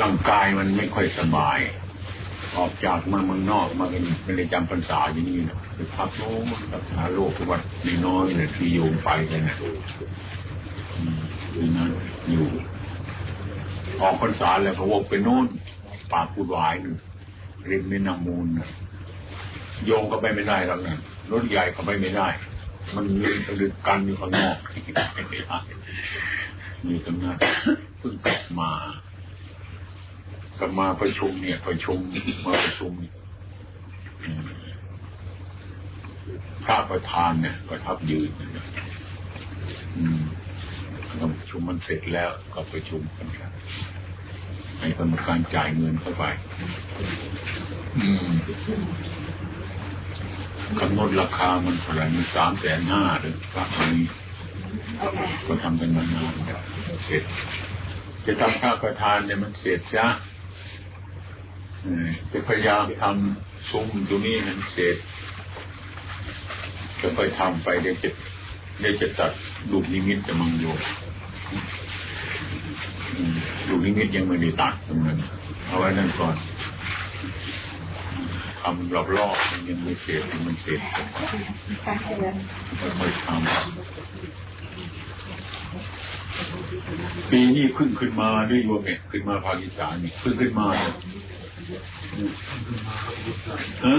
[0.00, 1.58] ร่างกายมันไม่ค่อยสบาย
[2.56, 7.62] ออกจากมาเมืองนอกมาเป็นไม่ได้จำพรรษาอยู่นี้นะไปพักโน้มรักษาโรควัด
[8.06, 9.56] น้อยเนี่ยที่โยมไปเลยนะ
[11.54, 11.90] ที่นั้น
[12.30, 12.46] อยู่
[14.00, 15.46] ออกพรรษาแล้วก็วกไปโน่น
[16.12, 16.96] ป่าปูดหวายหนึ่ง
[17.70, 18.68] ริมแม่น้ำมูลนะ
[19.86, 20.96] โยงก็ไปไม่ได้แล้วนะ
[21.30, 22.28] รถใหญ่ก็ไปไม่ได้
[22.94, 24.56] มันลืมลึกกันอยู่ข้างนอก
[26.86, 27.36] มีตรงนั้น
[27.98, 28.72] เพิ่งกลับมา
[30.58, 31.98] กลับมาประชุมเนี่ย ประชุม
[32.46, 32.92] มาประชุม
[36.64, 38.66] พระประธานเนี่ยประทับยืนนะ
[39.96, 40.20] อืม
[41.38, 43.52] ประชุมมันเสร็จแล้วก็ประชุมกันครับ
[44.78, 46.24] ให้กรรมการจ่ายเงินเข้าไป
[47.98, 48.32] อืม
[50.80, 54.06] กำหนดราคามันเท่าไหร่มันสามแสนห้าหรือพระนี้
[55.46, 56.34] ก็ทำกันมานาน
[57.04, 57.22] เสร็จ
[58.26, 60.06] จะทำพระประธานเนี่ยมันเสร็จจ้า
[62.32, 64.96] จะพยายามทำซุ้มตรงนี้มันเสร็จ
[67.00, 68.08] จะไปทำไปเดี๋ยวจะ
[68.80, 69.32] เดี๋ยวจะตัด
[69.72, 70.64] ลูกนิมิตจะมังโย
[73.68, 75.18] ลูกนิมิตยังไม่ได้ตัดตรงนั้น
[75.66, 76.36] เอาไว้นั่นก่อน
[78.60, 80.80] ทำรอบรอบมันยังไม่เสร็จมันเสร็จ
[82.98, 83.40] ค่อยๆทำ
[87.30, 90.92] ปีนี้ขึ้นขึ้นมาด้วยโยมเนี่ยขึ้นมาภาคอีสานนี่ขึ้นขึ้นมาเลย
[93.86, 93.96] ฮะ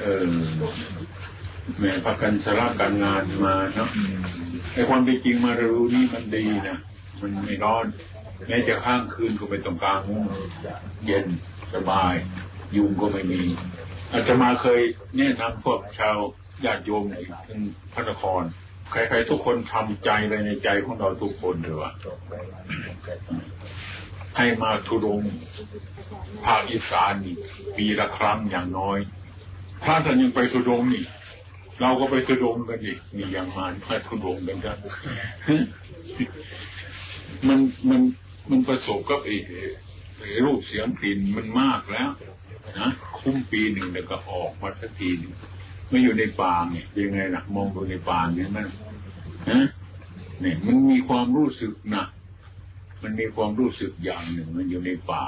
[0.00, 0.24] เออ
[1.78, 3.90] แม่พักกันสระการงานมาเนาะ
[4.74, 6.78] ไอ้ความเป็นจริงมารู้นี่มันดีนะ
[7.20, 7.86] มันไม่ร้อน
[8.48, 10.22] แม้จะข้างคืนก็ไปตรงกลางมุ้ง
[11.06, 11.26] เย็น
[11.74, 12.14] สบาย
[12.76, 13.42] ยุงก็ไม่มี
[14.12, 14.80] อาจจะมาเคย
[15.16, 16.16] แนะนำพวกชาว
[16.64, 17.04] ญาติโยม
[17.48, 17.60] ทั้ง
[17.94, 18.42] พระนคร
[18.90, 21.90] ใครๆทุกคนทำใจไว้ในใจของเราทุกคนเลยว่า
[24.36, 25.22] ให้มาทุดง
[26.44, 27.36] ภาคอีสานนี่
[27.76, 28.98] ปีละครั้งอย่างน้อย
[29.84, 31.04] ถ้าท่านยังไปทุดงนี่
[31.80, 34.78] เราก็ไปทุดงกันอีกนี่อย่างมานพาทุดงกันกัน
[37.48, 37.58] มัน
[37.88, 38.00] มัน
[38.50, 39.36] มันประสบกับไอ้
[40.44, 42.10] รูปเสียงกลิ่นมันมากแล้ว
[42.80, 45.32] นะคุ้มปีหนึ่งแล้วก็ออกมาสักทีนึง
[45.88, 48.66] ไม่อยู่ในป่าเนี่ยยังไงล่ะมองดูในป่าเนี่ยมัน
[49.50, 49.66] ฮะ
[50.40, 52.04] เนี่ยมันมีความรู้สึกนะ
[53.04, 55.24] มันมีความรู้สึกอย่างหนึ่ง มันอยู่ในป่า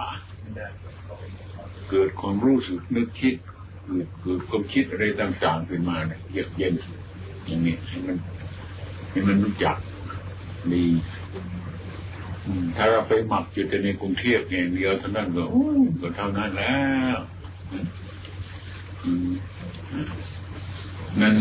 [1.91, 3.35] เกิดความรู้สึกนึกคิด
[3.87, 6.75] เกิดเกิดความคิดอะไรต่างๆขึ้นมาเนี่ยเยือกเย็น
[7.47, 8.17] อย่างนี้ให้มัน
[9.11, 9.77] ให้มันรู้จัก
[10.73, 10.85] ดี
[12.77, 15.43] ถ้าเราไปหมักอยู่แต่ในกรุงเทพอย่างเดียวเท่านั้นก็
[16.01, 16.79] ก็เท่านั้นแล้
[17.17, 17.19] ว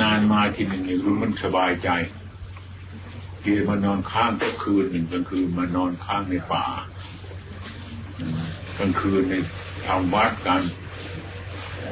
[0.02, 1.90] นานๆมาทีหนึ่งรู้มันสบายใจ
[3.46, 6.66] กีมานอนข้างก็คืนหนึ่งกลางคืนมานอนข้างในป่า
[8.78, 9.34] กลางคืนใน
[9.86, 10.62] ทำวัดกัน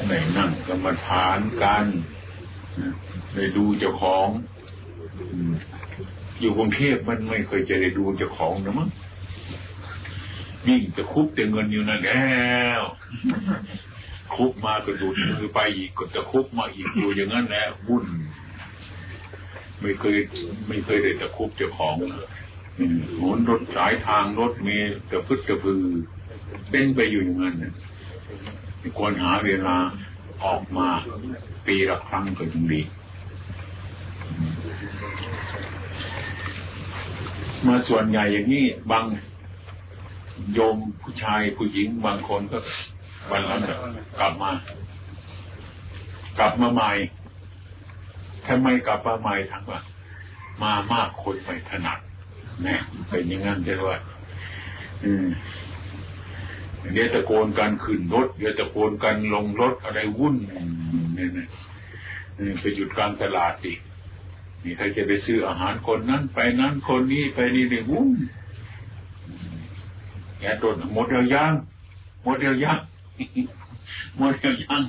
[0.08, 1.86] ในนั่งกรรมฐานกัน
[3.34, 4.28] ในดูเจ้าของ
[6.40, 8.90] อยู่กรุงเทพมันไม่เคยจะได้ดูเจ้าของนะมั้ง
[10.68, 12.31] ยิ่งจะคุบแต่เงินอยู่นั่นแล้
[12.80, 12.81] ว
[14.35, 18.03] คุบมาก็ดูดมือไปอีกก็จะคุบมาอีกอยู่อย่างนั้นแหละวุ่น
[19.84, 20.18] ไม่เคย
[20.68, 21.96] ไม่เคยได้ตะคุบเจ้าของ
[23.18, 25.84] หมุนรถสายทางรถเมล์ตะพึดตะพือ
[26.70, 27.74] เป็นไปอยู่อย่างนั้นนะ
[28.98, 29.78] ควรหาเวลา
[30.44, 30.88] ออกมา
[31.68, 32.82] ปีละครั้งก็ยังดี
[37.68, 39.06] มาส่วนใหญ่อย่างนี้บาง
[40.54, 42.60] โยมผู้ชายผู้หญิงบางคนก็
[43.32, 43.60] วันหลัง
[44.20, 44.52] กลับมา
[46.40, 46.92] กลับมาใหม่
[48.48, 49.81] ทำไมกลับมาใหม่ทั้งว่า
[50.62, 52.00] มามากคนไม่ถนัด
[52.66, 53.86] นะเป็นอย่างนั้นใช่ไหม
[55.04, 55.28] อืม
[56.94, 61.48] เดี๋ยวตะโกนกันขึ้นรถเดี๋ยวตะโกนกันลงรถอะไรวุ่นเนี่ยนะ
[62.59, 63.74] ไปหยุดกลางตลาดดิ
[64.64, 68.09] นี่ใครจะไปซื้ออาหารคนนั้น ไปนั้นคนนี้ไปนี่เนี่ยวุ่น
[70.40, 71.53] แกโดนหมดเดียวยัง
[72.23, 72.79] หมดเดียวยัง
[74.17, 74.82] หมดเดียวยัง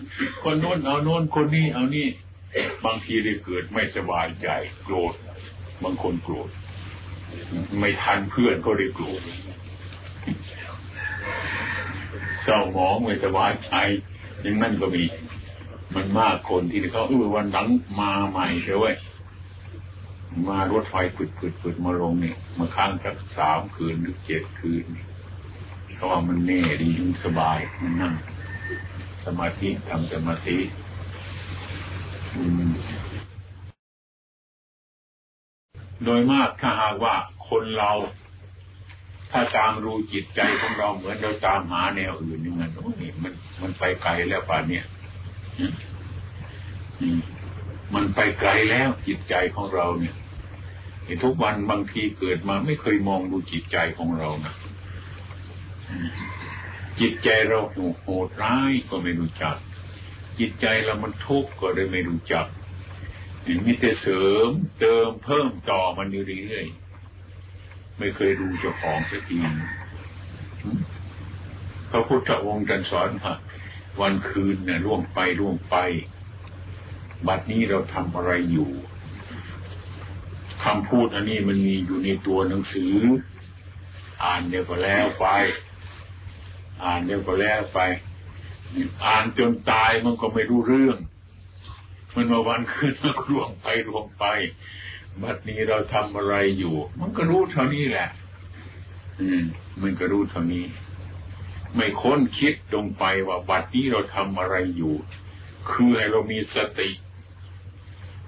[0.43, 2.06] คนโน้นเอาโน้นคนนี้เอานี่
[2.84, 4.48] บางทีได้เกิดไม่สบายใจ
[4.84, 5.14] โกรธ
[5.82, 6.50] บางคนโกรธ
[7.78, 9.22] ไม่ทันเพื่อนก็ได้โกรธ
[12.42, 13.72] เศร้าหมองไม่สบายใจ
[14.44, 15.04] ยังนั่นก็มี
[15.94, 17.68] มันมากคนที่เขาเออวันหลัง
[18.00, 18.94] มาใหม่เฉย
[20.48, 24.84] มารถไฟผึดผึดผึดมาลงเนี่ยมาค้างสักสามคืนหรือเจ็ดคืน
[25.94, 26.90] เขาว่ามันแน่ดี
[27.24, 28.14] สบายมันนั่ง
[29.24, 30.56] สมาธิทำสมาธิ
[36.04, 37.14] โดยมากถ้าหากว่า
[37.48, 37.92] คนเรา
[39.31, 43.32] ถ้าตามรู้จิตใจของเราเหมือนเราตามหาแนวอื่นนี่มันโอ้ยมัน
[43.62, 44.84] มันไปไกลแล้วป่านเนี้ย
[47.94, 50.14] มันไปไกลแล้วจิตใจของเราเนี่ย
[51.25, 54.54] ทุกวันบางทีเกิดมาไม่เคยมองดูจิตใจของเรานะ
[57.00, 57.58] จิตใจเรา
[58.02, 59.56] โหดร้ายก็ไม่รู้จัก
[60.38, 62.46] จิตใจเรามันทุกข์ก็ได้ไม่รู้จัก
[63.66, 64.48] มีแต่เสริม
[64.81, 66.66] เติมเพิ่มต่อมันอยู่เรื่อย
[67.98, 69.38] ไม่เคยดูเจ้าของสักที
[71.90, 73.34] พระพุทธองค์จันสอนว่า
[74.00, 75.76] วันคืนเนี่ยล่วงไปล่วงไป
[77.26, 78.70] บัดนี้เราทำอะไรอยู่
[80.64, 82.94] คำพูดอันนี้มันมีอยู่ในตัวหนังสือ
[84.25, 85.26] อ่านเดี๋ยวก็แล้วไป
[86.84, 87.80] อ่านเดี๋ยวก็แล้วไป
[89.05, 90.99] อ่านจนตายมันก็ไม่รู้เรื่อง
[92.15, 94.25] มันมาวันคืนมันล่วงไปล่วงไป
[95.23, 98.09] บัดนี้เราทำอะไรอยู่ มันก็รู้เท่านี้แหละ
[99.21, 99.43] อืม
[99.82, 100.65] มันก็รู้เท่านี้
[101.76, 104.94] ไม่ค้นคิดลงไปว่าบัดนี้เราทำอะไรอยู่
[105.71, 106.91] คือให้เรามีสติ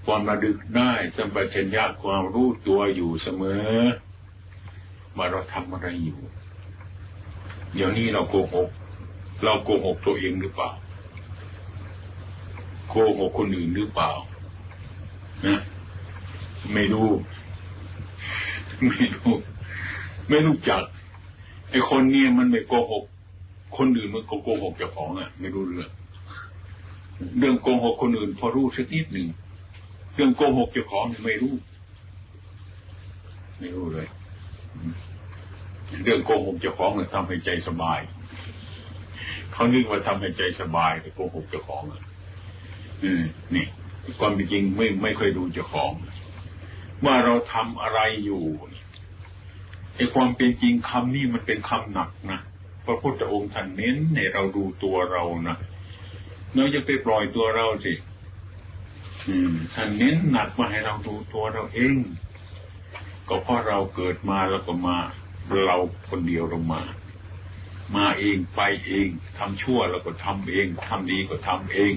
[0.05, 3.71] ความระลึกได้สัมปชัญญะความรู้ตัวอยู่เสมอ
[5.17, 6.21] ว่าเราทำอะไรอยู่
[7.75, 8.69] เดี๋ยวนี้เราโกหก
[9.45, 10.71] เราโกหกตัวเองหรือเปล่า
[12.89, 14.11] โกหกคนอื่นหรือเปล่า
[15.47, 15.61] นะ
[16.75, 17.11] ไม่รู้
[18.89, 19.33] ไม่รู้
[20.29, 20.83] ไม่รู้จัก
[21.71, 23.05] ไอ้คนเนี่ยมันไม่โกหก
[23.77, 25.91] คนอื่นมันโกหกเจ้าของอะ ไม่รู้เรื่อง
[27.39, 29.29] เรื่องโกหกคนอื่น พอรู้สักนิดหนึ่ง
[30.15, 31.55] เรื่องโกหกเจ้าของไม่รู้
[33.59, 34.07] ไม่รู้เลย
[36.05, 38.01] เรื่องโกหกเจ้าของมันทำให้ใจสบาย
[39.57, 42.03] เขานึกว่าทำให้ใจสบายแต่โกหกเจ้าของอะ
[43.05, 43.23] อืม
[43.55, 43.67] นี่
[44.21, 45.91] ความจริงไม่ไม่ค่อยดูเจ้าของ
[47.05, 48.45] ว่าเราทำอะไรอยู่
[49.97, 52.41] ไอ้ความเป็นจริงคำนี้มันเป็นคำหนักนะ
[52.85, 55.57] พระพุทธองค์ท่านเน้นในเราดูตัวเรานะ
[56.55, 57.95] เราจะไปปล่อยตัวเราสิ
[59.75, 61.97] ท่านเน้นหนักมาให้เราดูตัวเราเอง
[63.29, 64.99] ก็เพราะเราเกิดมาแล้วก็มา
[65.65, 65.77] เรา
[66.09, 66.83] คนเดียวเรามา
[67.95, 71.95] มาเองไปเองทำชั่วเราก็ทำเองทำดีก็ทำเอง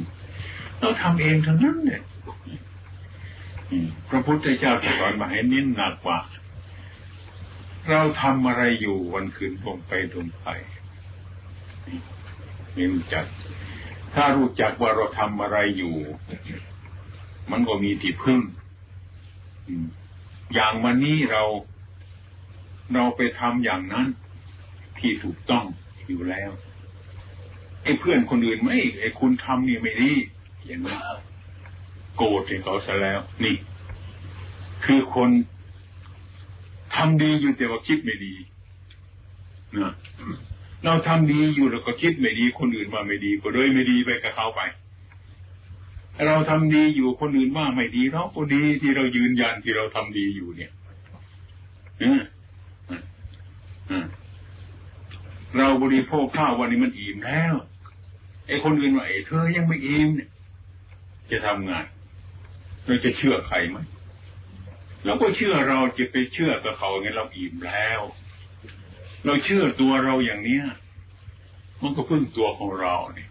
[0.80, 2.04] เราทำเองทั้งนั้นเนี่ย
[4.10, 6.20] พระพุทธเจ้าสอนมาให้เน้นหนักว่า
[7.90, 10.48] เราทำอะไรอยู่วันคืนลงไปลงไป
[12.74, 13.26] ไม่รู้จัก
[14.14, 15.96] ถ้ารู้จักว่าเราทำอะไรอยู่
[17.52, 18.42] มันก็มีที่พึ่ง
[20.54, 21.44] อย่างวันนี้เรา
[22.94, 24.08] เราไปทำอย่างนั้น
[25.00, 25.66] ที่ถูกต้อง
[26.08, 26.52] อยู่แล้ว
[27.84, 30.12] ไอ้เพื่อนคนอื่นไม่ไอ้คุณทำนี่ไม่ดี
[30.66, 30.98] อย่างนี้
[32.18, 33.56] โกรธให้เขาซะแล้วนี่
[34.86, 35.30] คือคน
[36.96, 38.34] ทำดีอยู่แต่ว่าคิดไม่ดี
[39.78, 39.94] นะ
[40.86, 44.62] เราทำดีอยู่แล้วก็คิดไม่ดี คนอื่นว่าไม่ดี ก็เลยไม่ดีไปกับเขาไป
[46.28, 50.72] เราทำดีอยู่คนอื่นว่าไม่ดีเราก็ดีที่เรายืนยันที่เราทำดีอยู่เนี่ย
[55.58, 57.54] เราบริโภคข้าววันนี้มันอิ่มแล้ว
[58.48, 60.30] ไอ้คนอื่นว่าไอ้เธอยังไม่อิ่มเนี่ย
[61.32, 61.86] จะทำงาน
[62.86, 63.78] เราจะเชื่อใครไหม
[65.06, 68.02] เราก็เชื่อเราจะไปเชื่อกับเขาไงเราอิ่มแล้ว
[69.26, 70.64] เราเชื่อตัวเราอย่างเนี้ย
[71.82, 73.30] มันก็พึ่งตัวของเราเนี่ย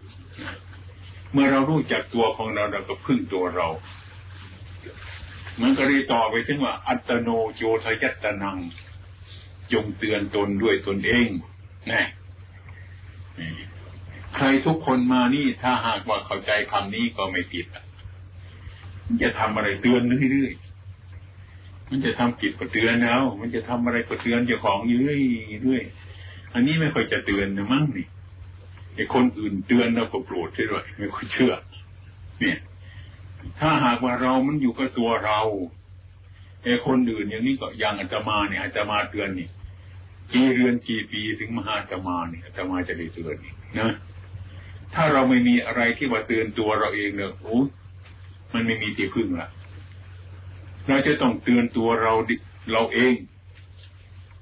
[1.31, 3.67] เมื่อเรารู้จักตัวของเราเราก็พึ่งตัวเรา
[5.61, 8.57] มันก็เลยต่อไปถึงว่า อัตโนโยทยัตนัง
[9.73, 11.29] จงเตือนตนด้วยตนเอง
[11.91, 12.07] นะ
[14.35, 17.83] ใครทุกคนมานี่ ถ้าหากว่าเข้าใจคำนี้ก็ไม่ผิดอะ
[19.23, 28.07] จะทำอะไรเตือนเรื่อยๆมันจะทำกิจก็เตือนแล้ว มันจะทำอะไรก็เตือนเจ้าของเรื่อยๆอันนี้ไม่ค่อยจะเตือนนะมั้งนี่
[28.95, 31.53] ไอ้คนอื่นเตือนเราก็โกรธด้วยไม่ค่อยเชื่อ
[32.41, 32.59] เนี่ย
[33.59, 35.39] ถ้าหากว่าเรามันอยู่กับตัวเรา
[36.63, 39.47] ไอ้คนอื่นอย่างนี้ก็อย่างอาตมาเนี่ยอาตมาเตือนนี่
[40.33, 43.91] กี่เรือนกี่ปีถึงมหาอาตมาเนี่ยอาตมาจะได้เตือนนี่นะ
[44.93, 47.57] ถ้าเราไม่มีอะไรที่ว่าเตือนตัวเราเองเนี่ยโอ้
[48.53, 49.49] มันไม่มีที่พึ่งละ
[50.87, 52.13] เราจะต้องเตือนตัวเรา
[52.71, 53.13] เราเอง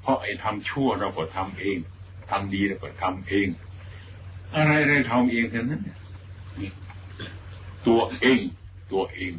[0.02, 1.78] เพราะไอ้ทำชั่วเราก็ทำเอง
[2.30, 3.48] ทำดีเราก็ทำเอง
[4.56, 5.82] อะไรอะไรทำเองเท่านั้น
[7.88, 8.40] ตัวเอง
[8.92, 9.34] ตัวเอง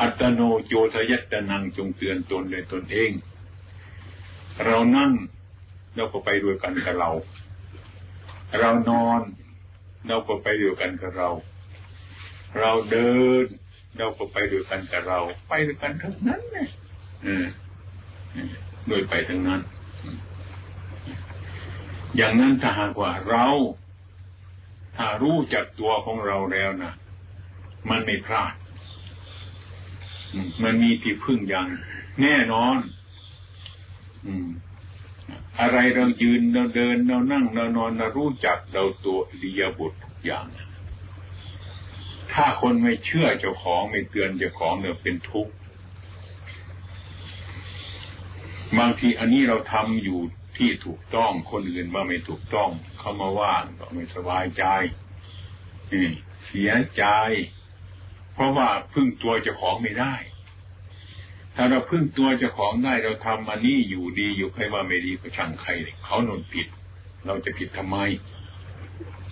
[0.00, 3.10] อัตโนโยทยัตนังจงเตือนตนเลยตนเอง
[4.64, 5.12] เรานั่ง
[5.96, 7.10] เราก็ไปด้วยกันกับเรา
[8.60, 9.20] เรานอน
[10.08, 11.28] เราก็ไปด้วยกันกับเรา
[12.58, 13.44] เราเดิน
[13.98, 16.68] เราก็ไปด้วยกันกับเรา ไปด้วยกันทั้งนั้นเนี่ย
[18.86, 19.60] โดยไปทั้งนั้น
[22.16, 23.46] อย่างนั้นถ้าหากว่าเรา
[24.96, 26.92] ถ้ารู้จักตัวของเราแล้วนะ
[27.90, 28.52] มันไม่พลาด
[30.62, 31.66] มันมีที่พึ่งอย่าง
[32.22, 32.76] แน่นอน
[35.60, 40.46] อะไรเรายืนเราเดินเรานั่งเรานอนเรารู้จักเราตัวอริยบุตรทุกอย่าง
[42.32, 45.52] ถ้าคนไม่เชื่อเจ้าของไม่เตือนเจ้าของเนี่ยเป็นทุกข์
[48.78, 50.20] บางทีอันนี้เราทำอยู่
[50.56, 54.64] ที่ถูกต้องคนอื่นว่าไม่ถูกต้อง เขามาว่าก็ไม่สบายใจ
[56.46, 57.04] เสียใจ
[58.32, 60.14] เพราะว่าพึ่งตัวเจ้าของไม่ได้
[61.56, 65.70] ถ้าเราพึ่งตัวเจ้าของได้เราทำอันนี้อยู่ดีอยู่ใครว่าไม่ดีก็ช่างใคร
[66.04, 66.66] เขาหนุนผิด
[67.26, 67.96] เราจะผิดทำไม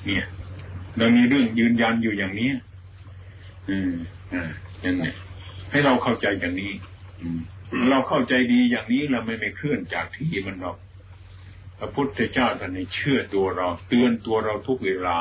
[0.07, 0.25] เนี่ย
[0.99, 2.51] เรามีเรื่องยืนยันอยู่อย่างนี้
[3.69, 3.93] อืม
[4.33, 4.51] อ่า
[4.83, 5.11] อย่างนี้
[5.71, 6.73] ให้เราเข้าใจอย่างนี้
[7.21, 7.41] อืม
[7.91, 10.77] เราเข้าใจดีอย่างนี้เราไม่ไม่เคลื่อนจากที่มันหรอก
[11.79, 15.19] พระพุทธเจ้าท่านเชื่อตัวเรา เตือนตัวเราทุกเวลา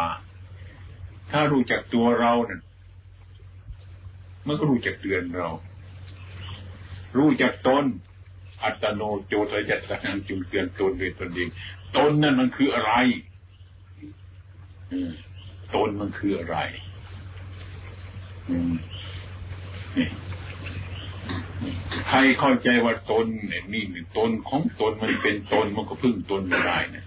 [1.32, 2.62] ถ้ารู้จักตัวเราเนี่ย
[4.48, 5.50] มันก็รู้จักเตือนเรา
[7.18, 7.86] รู้จักตน
[8.64, 11.50] อัตโนโจทยัตสังจุงเตือนตนโดยตนเอง
[11.98, 12.94] ตนนั่นมันคืออะไร
[15.76, 16.58] ตนมันคืออะไร
[18.50, 18.74] อืม
[19.98, 20.08] นี่
[22.08, 23.84] ใครเข้าใจว่าตนเนี่ยนี่
[24.18, 27.06] ตนของตนมันเป็นตนมันก็พึ่งตนไม่ได้นะ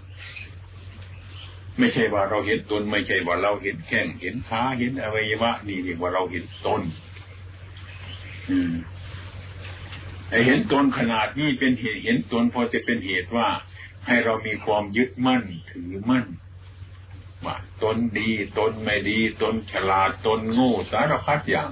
[1.79, 6.81] ไม่ใช่ว่าเราเห็นตน ไม่ใช่ว่าเราเห็นแข้งเห็นขาเห็นอวัยวะนี่เรียกว่าเราเห็นตน
[8.49, 8.71] อืม
[10.45, 13.47] เห็นตนขนาดนี้เป็นเหตุเห็นตนพอจะเป็นเหตุว่า
[14.05, 16.25] ให้เรามีความยึดมั่นถือมั่น
[17.45, 21.69] ว่าตนดีตนไม่ดี ตนฉลาดตนโง่สารพัดอย่าง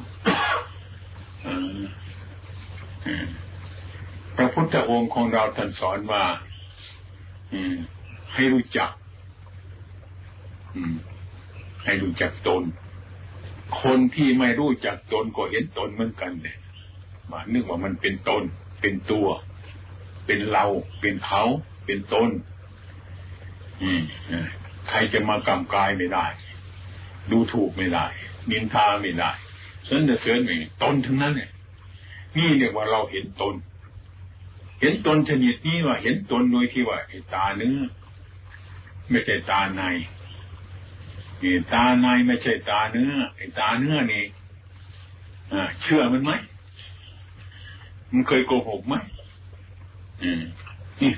[4.36, 6.24] พระพุทธองค์ของเราท่านสอนว่า
[8.34, 8.92] ให้รู้จัก
[11.84, 12.64] ให้รู้จักตน
[13.82, 16.56] คนที่ไม่รู้จักตนก็เห็นตนเหมือนกันเลย
[17.32, 18.44] มานึกว่ามันเป็นตน
[18.82, 19.28] เป็นตัว
[20.26, 20.66] เป็นเรา
[21.02, 21.44] เป็นเขา
[21.86, 22.30] เป็นตน
[24.90, 26.26] ใครจะมากำกายไม่ได้
[27.32, 28.06] ดูถูกไม่ได้
[28.52, 29.32] นินทาไม่ได้
[29.86, 31.50] เสนอเสริญไม่ตนทั้งนั้นเนี่ย
[32.38, 33.56] นี่เรียกว่าเราเห็นตน
[34.82, 37.00] เห็นตนชนิดนี้ว่า เห็นตนโดยที่ว่า
[37.34, 37.78] ตาเนื้อ
[39.10, 39.84] ไม่ใช่ตาใน
[41.74, 43.14] ตาในไม่ใช่ตาเนื้อ
[43.60, 44.24] ตาเนื้อนี่
[45.82, 46.32] เชื่อมันไหม
[48.16, 48.96] มันเคยโกหกไหม
[50.24, 50.42] อืม
[51.02, 51.12] นี่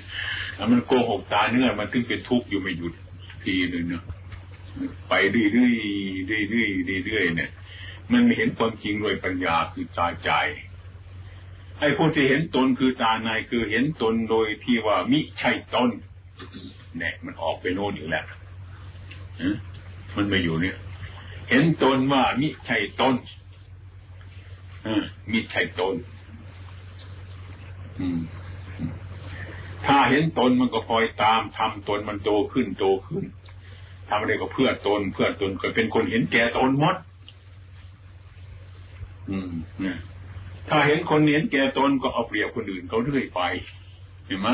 [0.71, 2.93] มันโกหกตาเนื้อมันถึงเป็นทุกข์อยู่ไม่หยุด
[3.43, 4.03] ทีหนึ่งเนาะ
[5.09, 6.67] ไปเรื่อยๆเรื่อ
[7.01, 7.51] ยๆเรื่อยๆเนี่ย
[8.11, 10.29] มันไม่เห็นความจริงโดยปัญญาคือตาใจ
[11.79, 15.89] ไอ้ผู้ที่เห็นตนคือตาในคือเห็นตนโดยที่ว่ามิใช่ตน
[16.97, 18.25] เนี่ยมันออกไปโน่นอยู่แล้ว
[20.15, 20.77] มันไม่อยู่เนี่ย
[21.49, 23.15] เห็นตนว่ามิใช่ตน
[25.31, 25.95] มิใช่ตน
[29.85, 33.25] ถ้าเห็นตนมันก็คอยตามทำตนมันโตขึ้นโตขึ้น
[34.09, 36.95] ทำอะไรก็เพื่อตน เพื่อตนก็เป็นคนเห็นแก่ตนหมด
[39.29, 39.51] อืม
[40.69, 43.41] ถ้าเห็นคนเห็นแก่ตนก็เอาเปรียบคนอื่นเขาเรื่อยไป
[44.25, 44.49] เห็นไหม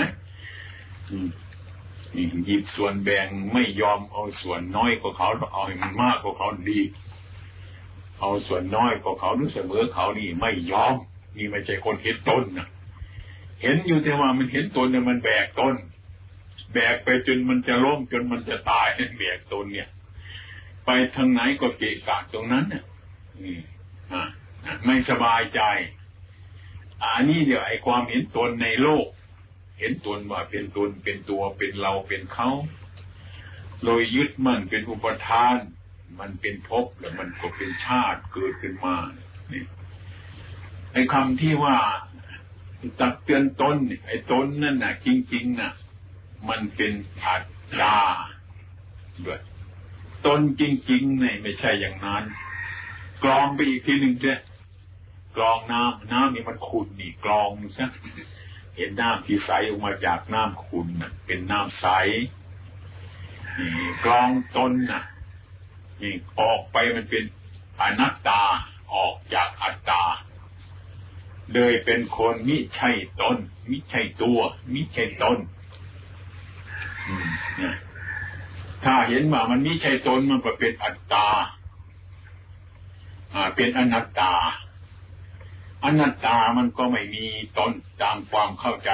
[2.16, 6.80] นี่หยิบส่วนแบ่งไม่ยอมเอาส่วนน้อยกว่าเขาเอาให้มันมากกว่าเขาดี
[8.20, 10.96] เอาส่วนน้อยกว่าเขาหรือเสมอเขานี่ไม่ยอม
[11.38, 12.68] นี่ไม่ใช่คนเห็นตนนะ
[13.64, 15.76] เห็นอยู่แต่ว่ามันเห็นตนเนี่ยมันแบกตน
[16.74, 18.88] แบกไปจนมันจะล้มจนมันจะตาย
[19.20, 19.90] แบกตนเนี่ย
[20.86, 22.84] ไปทางไหนก็เกะกะตรงนั้นเนี่ย
[24.12, 24.24] อ่า
[24.86, 25.62] ไม่สบายใจ
[27.04, 29.06] อันนี้เดี๋ยวไอ้ความเห็นตนในโลก
[29.80, 32.50] เห็นตนว่าเป็นตนเป็นตัวเป็นเราเป็นเขา
[33.86, 35.58] โดยยึดมันเป็นอุปทาน
[36.20, 38.96] มันเป็นภพแล้วมันก็เป็นชาติเกิดขึ้นมา
[39.52, 39.64] นี่
[40.92, 41.78] ไอ้คำที่ว่า
[43.00, 43.76] ตักเตือนตน
[44.08, 45.74] ไอ้ตนนั่นน่ะ จริงๆน่ะ
[46.50, 47.44] มันเป็นอัต
[47.80, 47.98] ตา
[49.26, 49.42] ด้วย
[50.26, 52.24] ตนจริงๆเนี่ยไม่ใช่อย่างนั้น
[53.24, 54.34] กรองไปอีกทีหนึ่งเจ้
[55.38, 57.90] กรองน้ำน้ำนี่มันขุ่นนี่กรองซะ
[58.76, 60.88] เห็นน้ำที่ใสออกมาจากน้ำขุ่น
[61.26, 61.88] เป็นน้ำใส
[63.58, 63.70] นี่
[64.06, 65.04] กรองตนน่ะ
[66.02, 67.24] นี่ออกไปมันเป็น
[67.82, 68.42] อนัตตา
[68.94, 70.04] ออกจากอัตตา
[71.54, 72.90] เลยเป็นคนมิใช่
[73.22, 73.38] ตน
[73.70, 74.40] มิใช่ตัว
[74.74, 75.38] มิใช่ตน
[78.84, 81.28] ถ้าเห็นว่ามันมิใช่ตนมันก็เป็นอัตตา
[83.34, 84.34] อ่าเป็นอนัตตา
[85.84, 87.26] อนัตตามันก็ไม่มี
[87.58, 87.72] ตน
[88.02, 88.92] ตามความเข้าใจ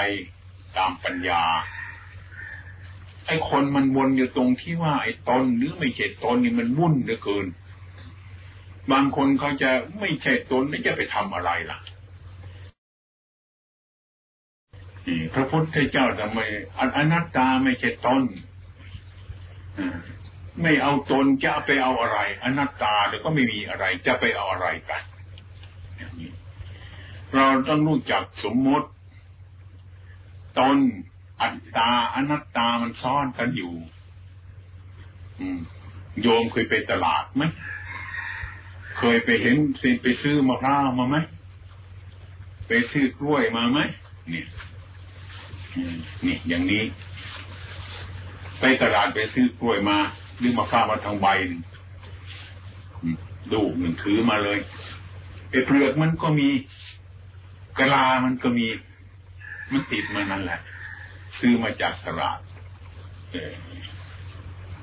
[0.77, 1.43] ตามปัญญา
[3.27, 7.47] ไอ้คนมันวนอยู่ตรงที่ว่าไอ้ตนหรือไม่ใช่ตนนี่มันวุ่นเหลือเกิน
[8.91, 11.79] บางคนเขาจะไม่ใช่ตนแล้วจะไปทำอะไรล่ะ
[15.33, 16.39] พระพุทธเจ้าทำไม
[16.95, 18.23] อนัตตาไม่ใช่ตน
[20.61, 25.03] ไม่เอาตนจะไปเอาอะไร อนัตตาเดี๋ยวก็ไม่มีอะไร จะไปเอาอะไรกัน
[27.35, 28.87] เราต้องรู้จักสมมติ
[30.59, 30.77] ตน
[31.41, 33.73] อัตตา อนัตตามันซ่อนกันอยู่
[36.21, 37.43] โยมเคยไปตลาดไหม
[38.97, 41.17] เคยไปเห็นสิไปซื้อมะพร้าวมาไหม
[42.67, 43.79] ไปซื้อกล้วยมาไหม
[44.29, 44.45] เนี่ย
[46.25, 46.83] นี่อย่างนี้
[48.59, 49.97] ไปตลาดไปซื้อกล้วยมา
[50.37, 51.27] หรือมะพร้าวมาทางใบ
[53.51, 54.59] ดูหนึ่งถือมาเลย
[55.49, 56.49] ไอ้เปลือกมันก็มี
[57.79, 58.67] กะลามันก็มี
[59.71, 60.59] มันติดมานั่นแหละ
[61.39, 62.39] ซื้อมาจากตลาด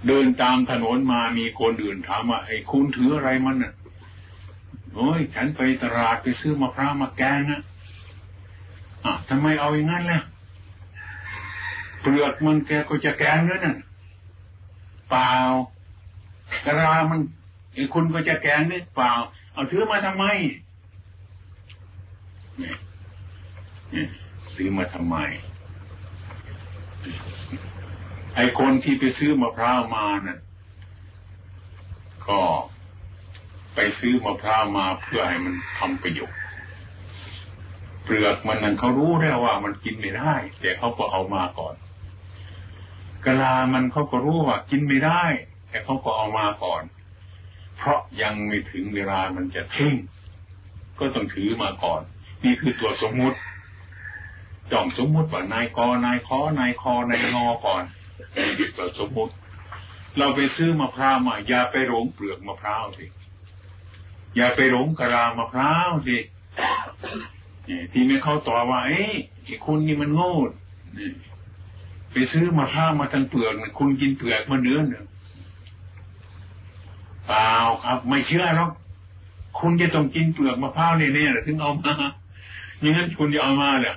[0.06, 3.72] เดินตามถนนมามีคนอื่นถามว่าไอ้คุณถืออะไรมันน่ะ
[4.94, 7.60] โอ้ยฉันไปตลาดไปซื้อมะพร้าวมาแกงนะ
[9.04, 10.20] อะทำไมเอาอย่างนั้นล่ะ
[12.06, 13.76] ปลือกมันแกก็จะแกงด้วยนั่น
[15.10, 15.32] เปล่า
[16.64, 17.20] กระลามัน
[17.74, 19.12] ไอ้คุณก็จะแกงนี่เปล่า
[19.52, 20.24] เอาถือมาทำไม
[24.54, 25.16] ซื้อมาทำไม
[28.34, 30.38] ไอ้คนที่ไปซื้อมะพร้าวมาน่ะ
[32.28, 32.40] ก็
[33.74, 36.40] ไปซื้อมะพร้าวมาเพื่อให้มันทำประโยชน์
[38.04, 41.74] เปลือกมันนั้นเขารู้แล้วว่ามันกินไม่ได้ แต่เขาก็เอามาก่อน
[43.26, 45.22] กะลามันเขาก็รู้ว่ากินไม่ได้
[45.68, 46.82] แต่เขาก็เอามาก่อน
[47.76, 49.94] เพราะยังไม่ถึงเวลามันจะทิ้ง
[50.98, 52.00] ก็ต้องถือมาก่อน
[52.44, 53.38] นี่คือตัวสมมุติ
[54.72, 57.82] จ้องสมมุติว่านายกนายคอนายคอนายงอก่อน
[58.76, 59.32] ตัวสมมุติ
[60.18, 63.06] เราไปซื้อมะพร้าวมาอย่าไปหลงเปลือกมะพร้าวสิ
[64.36, 66.16] อย่าไปหลงกระลามะพร้าวสิ
[67.92, 69.12] ที่ไม่เข้าต่อว่าเอ้ย
[69.64, 70.34] คุณนี่มันโง่
[72.18, 75.04] ไปซื้อมะพร้าวมาทั้งเปลือกคุณกินเปลือกมาเนื้อเนี่ย
[77.26, 77.52] เปล่า
[77.84, 78.70] ครับ ไม่เชื่อหรอก
[79.58, 81.92] คุณจะต้องกินเปลือกมะพร้าวเนี่ยเนี่ยถึงเอามา
[82.80, 83.96] อย่างนั้นคุณจะเอามาเนี่ย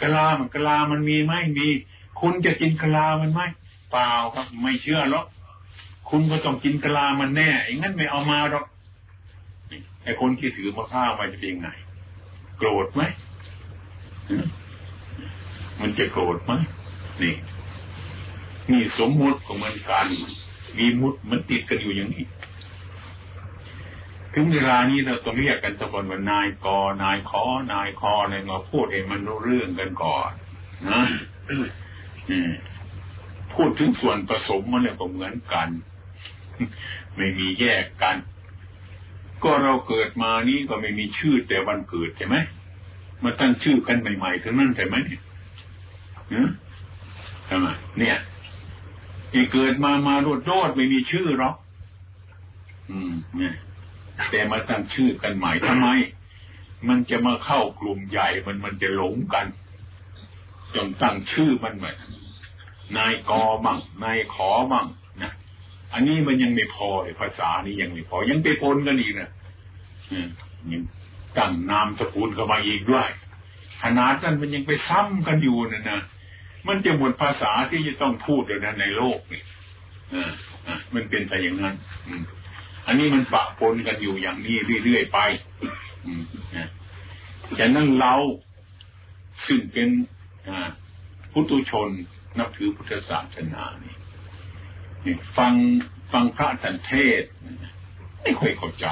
[0.00, 1.66] กะลามันกะลามันมีไหมมี
[2.20, 3.40] คุณจะกินกะลามันไหม
[3.90, 5.26] เปล่าครับ ไม่เชื่อหรอก
[6.08, 8.64] คุณก็ต้องกินกะลามันแน่อย่างนั้นไม่เอามาหรอก
[10.04, 11.68] ไอ้คนที่ถือมะพร้าวมาจะเป็นไง
[12.58, 13.02] โกรธไหม
[15.80, 16.52] มันจะโกรธไหม
[17.22, 17.34] นี่
[18.70, 20.04] นี่สมมุติของมันการ
[20.78, 22.26] มีมุดมันติดกันอยู่อย่างนี้
[24.34, 30.30] ถึงเวลานี้เราต้องเรียกกันตะกอนว่านายกอนายขอนายคอนายมาพูดเองมันรู้เรื่องกันก่อน
[30.88, 31.02] นะ
[33.54, 35.68] พูดถึงส่วนผสมมันเนี่ยก็เหมือนกัน
[37.16, 38.16] ไม่มีแยกกัน
[39.42, 42.36] ก็เราเกิดมานี้ก็ไม่มีชื่อแต่วันเกิดใช่ไหม
[43.22, 46.48] มาตั้งชื่อกันใหม่ๆทั้งนั้นใช่ไหมเนี่ย
[47.48, 48.16] ทำไมเนี่ย
[49.32, 51.54] อีเกิดมามาโดดโดดไม่มีชื่อหรอก
[52.90, 53.54] อืม เนี่ย
[54.30, 55.88] แต่มาตั้งชื่อกันใหม่ทำไม
[56.88, 59.46] มันจะมาเข้ากลุ่มใหญ่มันมันจะหลงกัน
[60.74, 61.92] จนตั้งชื่อมันใหม่
[62.96, 64.86] นายกอบังนายขอบัง
[65.22, 65.32] นะ
[65.92, 66.88] อันนี้มันยังไม่พอ
[67.20, 69.30] ภาษานี้ยังไม่พอ ยังไปปนกันอีกนะ
[70.72, 70.82] ยัง
[71.38, 73.08] ตั้งนามสกุลเข้ามาอีกด้วย
[73.82, 76.00] ขนาดนั้นมันยังไปซ้ำกันอยู่นะนะ
[76.66, 79.42] มันจะหมดภาษาที่จะต้องพูดเดี๋ยวนั้นในโลกนี่
[80.14, 81.76] อ่ามันเป็นไปอย่างนั้น
[82.86, 85.18] อันนี้มันปะปนกันอยู่อย่างนี้เรื่อยๆไป
[87.58, 88.14] ฉะนั้นเรา
[89.46, 89.88] ซึ่งเป็น
[91.32, 91.90] พุทุชน
[92.38, 95.54] นับถือพุทธศาสนานี่ฟัง
[96.12, 97.22] ฟังพระสันเทศ
[98.22, 98.86] ไม่ค่อยเข้าใจ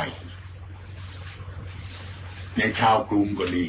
[2.57, 3.65] ในชาวกรุงก็ดี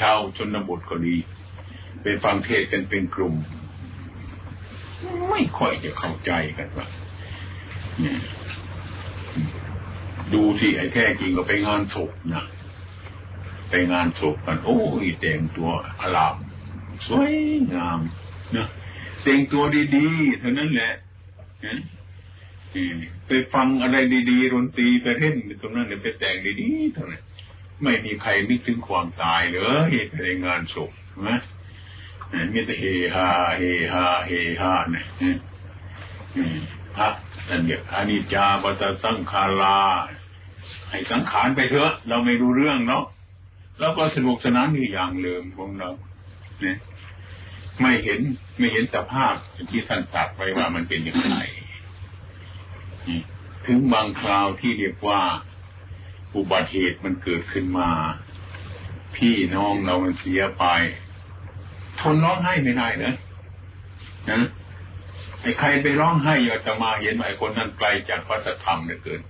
[0.00, 1.16] ชาวชนบทก็ดี
[2.02, 3.34] เป็นฟังเทศกันเป็นกลุ่ม
[5.30, 6.86] ไม่ค่อยจะเข้าใจกันว่า
[10.32, 12.44] ดูที่ไอ้แท้จริงก็ไปงานศพนะ
[13.70, 16.36] ไปงานศพกัน โอ้ยแต่งตัวอลาม
[17.06, 17.34] สวย
[17.74, 18.00] งาม
[18.56, 18.66] นะ
[19.22, 19.62] แต่งตัว
[19.96, 20.92] ดีๆเท่านั้นแหละ
[23.26, 23.96] ไปฟังอะไร
[24.30, 27.22] ดีๆดนตรีไปเล่นตรงนั้นเนี่ยไปแต่งดีๆเท่านั้น
[27.82, 29.90] ไม่มีใครนึกถึงความตายเลย
[30.24, 30.90] ในงานศพ
[31.28, 31.53] นะมี
[32.34, 35.06] แต่เฮฮาเฮฮาเฮฮาเนี่ย
[36.96, 37.08] พระ
[37.48, 39.78] นั่นเดียอานิจจาปัตสังขารา
[40.90, 43.04] ให้สังขารไปเถอะ เราไม่รู้เรื่องเนาะ
[43.80, 45.90] แล้วก็สนุกสนานอยู่อย่างเลิมของเรา
[46.60, 46.76] เนี่ย
[47.80, 48.20] ไม่เห็น
[48.58, 49.34] ไม่เห็นสภาพ
[49.70, 51.36] ที่ท่านตรัสไว้ว่ามันเป็นอย่างไร
[53.66, 55.22] ถึงบางคราวที่เรียกว่า
[56.36, 57.90] อุบัติเหตุมันเกิดขึ้นมา
[59.16, 60.64] พี่น้องเรามันเสียไป
[62.00, 63.14] ทนร้องไห้ไม่ได้นะ
[64.30, 64.48] นะ
[65.42, 69.20] ไอ้ใครไปร้องไห้อยากจะมาเห็นไอ้คนนั้นไกลจากพระธรรมเหลือเกิน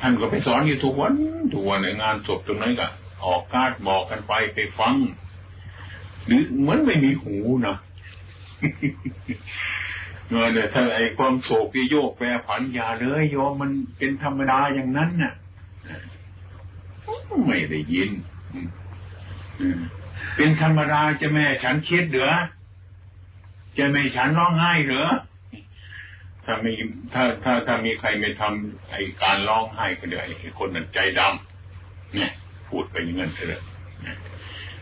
[0.00, 1.12] ท่านก็ไปสอนอยู่ทุกวัน
[1.54, 2.86] ทุกวันในงานศพตรงนั้นก็
[3.26, 4.94] ออกการบอกกันไปไปฟัง
[6.26, 7.76] หรือเหมือนไม่มีหูนะ
[10.28, 15.32] เงินเนี่ยถ้าไอ้ความโศกโยกแปรผันอย่าเลยโยมมันเป็นธรรมดาอย่างนั้นน่ะ
[17.46, 18.10] ไม่ได้ยิน
[20.36, 22.30] เป็นธรรมดาจะแม่ฉันคิดเหรือ
[23.78, 25.10] จะไม่ฉันร้องไห้เหรอ
[26.44, 26.72] ถ้ามี
[27.12, 32.32] ถ้าถ้าถ้ามีใครไม่ทำไอ้การร้องไห้ก็เดี๋ยวไอ้คนนั้นใจดำเนี่ย
[32.68, 33.62] พูดไปอย่างนั้นเลย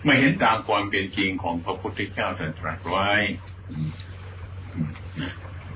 [0.04, 3.08] ไม่เห็นตามความเป็นจริงของพระพุทธเจ้าทันตรัสไว้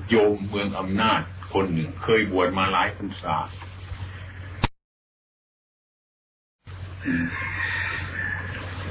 [0.09, 1.21] โยมเมืองอำนาจ
[1.53, 3.35] คนหนึ่งเคยบวชมาหลายพรรษา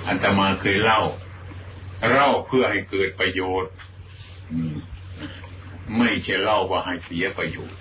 [0.07, 1.01] อันตมาเคยเล่า
[2.13, 3.73] เล่าเพื่อให้เกิดประโยชน์
[5.99, 7.81] ไม่ใช่เล่าว่าให้เสียประโยชน์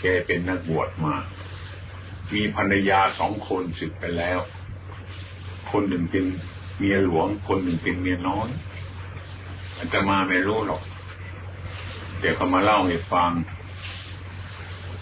[0.00, 1.14] แกเป็นนักบวชมา
[2.34, 4.38] มีภรรยาสองคนสึกไปแล้ว
[5.70, 6.24] คนหนึ่งเป็น
[6.78, 8.48] เมียหลวง คนหนึ่งเป็นเมียน้อย
[9.76, 10.82] อาจจะมาไม่รู้หรอก
[12.18, 13.32] เดี๋ยวเขามาเล่าให้ฟัง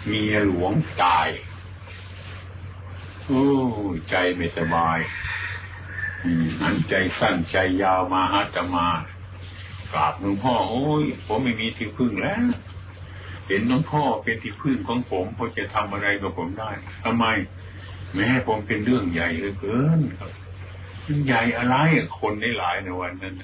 [0.07, 1.29] เมียหลวงตาย
[3.27, 3.45] โอ้
[4.11, 4.99] ใจไม่สบาย
[6.63, 8.89] อันใจสั้นใจยาวมาหาจะมา
[9.93, 12.45] กราบหลวงพ่อโอ้ยผมไม่มีที่พึ่งแล้ว
[13.49, 16.71] เห็นหลวงพ่อเป็นที่พึ่งของผมพอจะทำอะไรกับผมได้
[17.05, 17.27] ทำไม
[18.15, 20.31] แม้ผมเป็นเรื่องใหญ่เหลือเกินครับ
[21.27, 21.77] ใหญ่อะไร
[22.21, 23.35] คนได้หลายในวันนั้น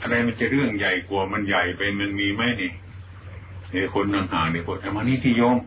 [0.00, 2.72] อะไรมันจะเรื่องใหญ่กว่ามันใหญ่ไปมันมีไหมนี่
[3.70, 5.58] ไอ้คนนั่งห่างเนี่ยคนทำมานี่ที่โยม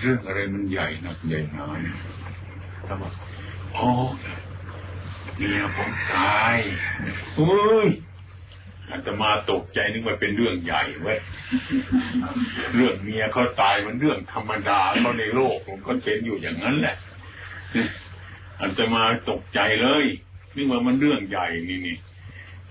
[0.00, 1.96] เรื่องอะไรมันใหญ่นักใหญ่หนาเนี่ย
[2.88, 3.04] ทำไม
[3.74, 3.88] โอ้
[5.36, 6.56] เมียผมตาย
[7.34, 7.88] เฮ้ย
[8.90, 11.18] อาตมาตกใจนึกว่าเป็นเรื่องใหญ่เว้ย
[12.74, 16.96] เรื่องเมียเขาตายมันเรื่องธรรมดาเขาในโลกผมก็เห็นอยู่อย่างนั้นแหละ
[18.60, 20.04] อาตมาตกใจเลย
[20.54, 21.96] นึกว่ามันเรื่องใหญ่นี่นี่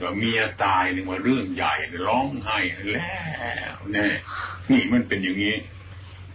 [0.02, 1.74] ว่าเมียตายนึกว่าเรื่องใหญ่
[2.08, 2.58] ร้องไห้
[2.94, 3.16] แล้
[3.74, 4.08] วแน่
[4.72, 5.56] นี่มันเป็นอย่างนี้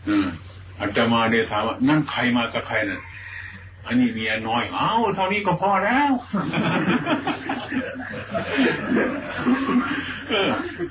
[0.08, 0.26] อืม
[0.80, 3.00] อาตมาเดถามว่านั่นใครมากับใครน่ะ
[3.86, 6.10] อันนี้เมียน้อย เอ้าเท่านี้ก็พอแล้ว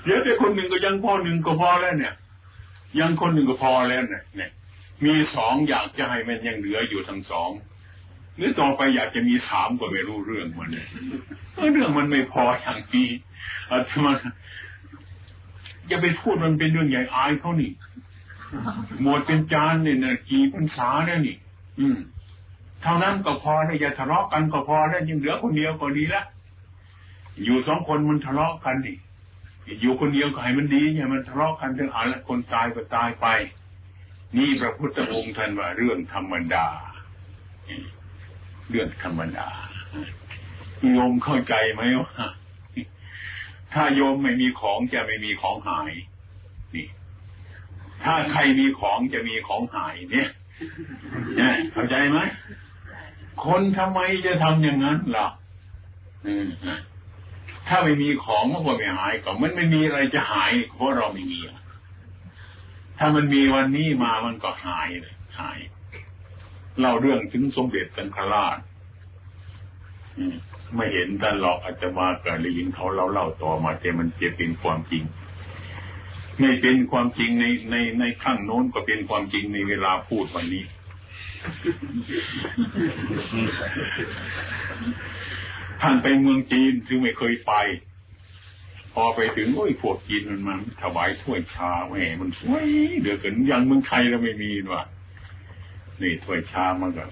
[0.03, 2.13] เดี๋ยวแต่คนหนึ่งก็ยังพอหนึ่งก็พอแล้วเนี่ย
[2.99, 4.51] ยังคนหนึ่งก็พอแล้วเนี่ยเนี่ย
[5.05, 7.49] มีสองอยากจะให้มันยังเหลืออยู่ทั้งสอง
[8.37, 10.87] หรือต่อไปอยากจะมีสามก็ไม่รู้เรื่องมันเนี่ย
[11.71, 13.09] เรื่องมันไม่พออย่างนี้
[13.71, 14.13] อาตมา
[15.87, 17.71] อย่าไปพูดมันเป็นเรื่องใหญ่อายเขานี่
[19.01, 21.37] หมดเป็นจานเนี่ยนะกี่พรรษาเนี่ยนี่
[21.79, 21.97] อืม
[22.85, 26.23] เท่านั้นก็พอแล้วอย่าทะเลาะกันก็พอแล้วยังเหลือคนเดียวก็ดีละ
[27.43, 28.97] อยู่สองคนมันทะเลาะกันนี่
[29.81, 33.27] อยู่คนเดียวก็ให้มันดีอย่ามันทะเลาะกันเรื่องอะไรคนตายก็ตายไป
[34.37, 36.67] นี่พระพุทธองค์ท่านว่าเรื่องธรรมดา
[38.69, 39.47] เรื่องธรรมดา
[40.93, 42.11] โยมเข้าใจไหมว่า
[43.73, 45.91] ถ้าโยมไม่มีของจะไม่มีของหาย
[46.75, 46.87] นี่
[48.03, 50.29] ถ้าใครมีของจะมีของหายเนี่ย
[51.73, 52.19] เข้าใจไหม
[53.43, 55.27] คนทำไมจะทำอย่างนั้นล่ะ
[57.67, 61.39] ถ้าไม่มีของมันก็ไม่หายก็มันไม่มีอะไรจะหายเพราะเราไม่มี
[62.97, 65.59] ถ้ามันมีวันนี้มามันก็หายเลยหาย
[66.79, 68.57] เล่าเรื่องถึงสมเด็จสังฆราช
[70.75, 75.03] ไม่เห็นท่านหรอกอาจจะมาเกิดยินเขาเล่าเล่าต่อมาแต่มันจะเป็นความจริง
[76.39, 80.63] ไม่เป็นความจริงในในในข้างโน้นก็เป็นความจริงในเวลาพูดวันนี้
[85.81, 87.53] ท่านไปเมืองจีนซึ่งไม่เคยไป
[88.93, 92.67] พอไปถึงโอ้ยพวกจีนมันมาถวายถ้วยชาแหมมันสวย
[93.01, 94.83] เดือดเกินยังเมืองไทยเราไม่มีว่ะ
[96.01, 97.09] นี่ถ้วยชามาก่อน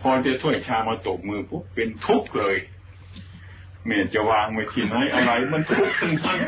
[0.00, 2.56] พอจะถ้วยชามาตกมือปุ๊บเป็นทุกข์เลย
[3.86, 6.38] เมจะวางไว้ที่ไหนอะไรมันทุกข์ทั้งนั้น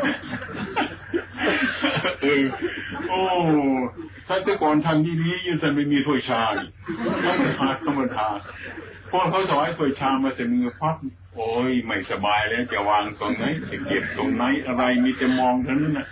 [2.23, 2.43] เออ
[3.09, 3.21] โอ้
[4.33, 6.43] ถ้าแต่ก่อนทำดีๆยังจะไม่มีถ้วยชา
[7.25, 8.27] ธรรมดาธรรมดา
[9.11, 10.97] พอเขาถอยถ้วยชามาเสมือพับ
[11.35, 16.07] โอ้ยไม่สบายแล้วจะวางตรงไหนจะเก็บตรงไหนอะไรมีแต่มองเท่านั้นนะ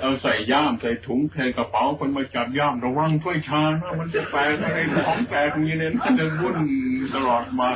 [0.00, 6.56] เอาใส่ย่ามใส่ถุงใส่กระเป๋าคนมาจับย่ามระวังถ้วยชานะมันจะแปลกอะไรของแปลกนี้เนี่ยมันจะวุ่น
[7.14, 7.68] ตลอดมา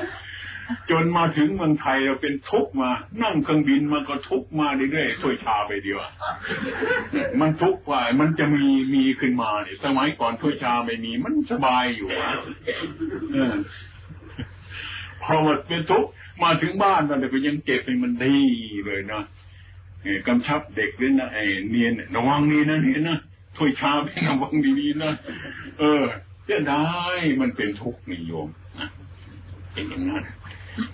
[0.91, 2.91] จนมาถึงเมืองไทยเราเป็นทุกข์มา
[3.23, 5.99] นั่งเครื่องบินมาก็ทุกข์มาเรื่อยๆถ้วยชาไปเดียว
[7.41, 12.33] มันทุกข์ว่ามันจะมีมีขึ้นมาเนี่ยสมัยก่อนถ้วยชาไม่มีมันสบายอยู่อะ
[13.33, 13.55] เออ
[15.23, 16.11] พอมันเป็นทุกข์
[16.43, 18.39] มาถึงบ้านมันก็ยังเก็บให้มันดี
[18.87, 19.23] เลยนะ
[20.27, 23.19] กำชับเด็กด้วยนะไอ้เนียนระวังนี่นะเนี่ยนะ
[23.57, 25.13] ถ้วยชาเป็นระวังดีๆนะ
[25.79, 26.03] เออ
[26.45, 26.85] เสียดา
[27.17, 28.49] ยมันเป็นทุกข์นิยม
[28.79, 28.89] นะ
[29.73, 30.23] เป็นอย่างนั้น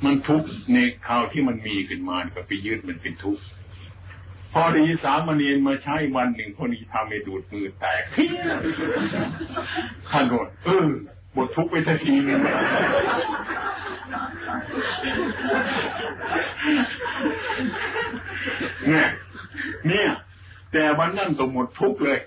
[0.04, 3.42] มันทุกข์ในคราวที่มันมีขึ้นมาก็ไปยึดมันเป็นทุกข์
[4.52, 8.02] พอดีสามเณรมาใช้วันหนึ่งคนนี้ทำให้ดูดมือแตก
[10.10, 10.88] ข้าโดดเออ
[11.36, 12.40] บททุกข์ไปทันทีนึง
[18.88, 19.08] เนี่ย
[19.88, 20.10] เนี่ย
[20.72, 22.18] แต่วันนั้นก็หมดทุกเลย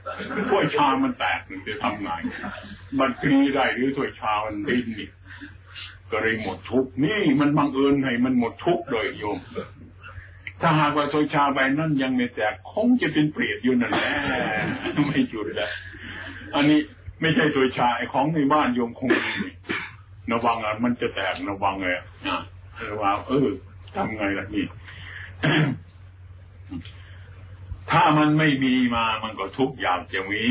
[0.50, 2.10] ถ้วยชามันแตกหนึ่งจะทำไง
[3.00, 5.10] มันกรีได้หรือถ้วยชามันดิ้นนี่
[6.12, 9.38] ก็เลยหมดทุกนี่มันบังเอิญให้มันหมดทุกโดยโยม
[10.62, 14.12] ถ้าหากว่าถ้วยชาใบนั้นยังไม่แตกคงจะเป็นเปรตอยู่นั่นแหละ
[15.08, 15.72] ไม่หยุดแล้ว
[16.56, 16.80] อันนี้
[17.22, 19.32] ไม่ใช่ถ้วยชาไอ้ของในบ้านโยมคงมี
[20.32, 22.06] ระวังอะมันจะแตกระวังเลยอะ
[22.90, 23.50] ระวังเออ
[23.96, 24.66] ทำไงล่ะนี่
[27.92, 30.44] ถ้ามันไม่มีมามันก็ทุกอย่างจะมี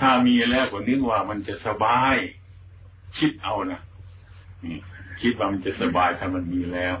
[0.00, 2.16] ถ้ามีแล้วก็นึกว่ามันจะสบาย
[3.18, 3.80] คิดเอานะ
[5.20, 6.94] คิดว่ามันจะสบายถ้ามันมีแล้ว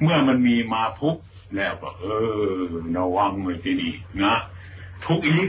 [0.00, 1.16] เมื่อมันมีมาทุก
[1.56, 2.04] แล้วก็ เอ
[2.52, 2.58] อ
[2.96, 3.92] ระวังเลยทีนี่
[4.24, 4.34] นะ
[5.06, 5.48] ทุกอีก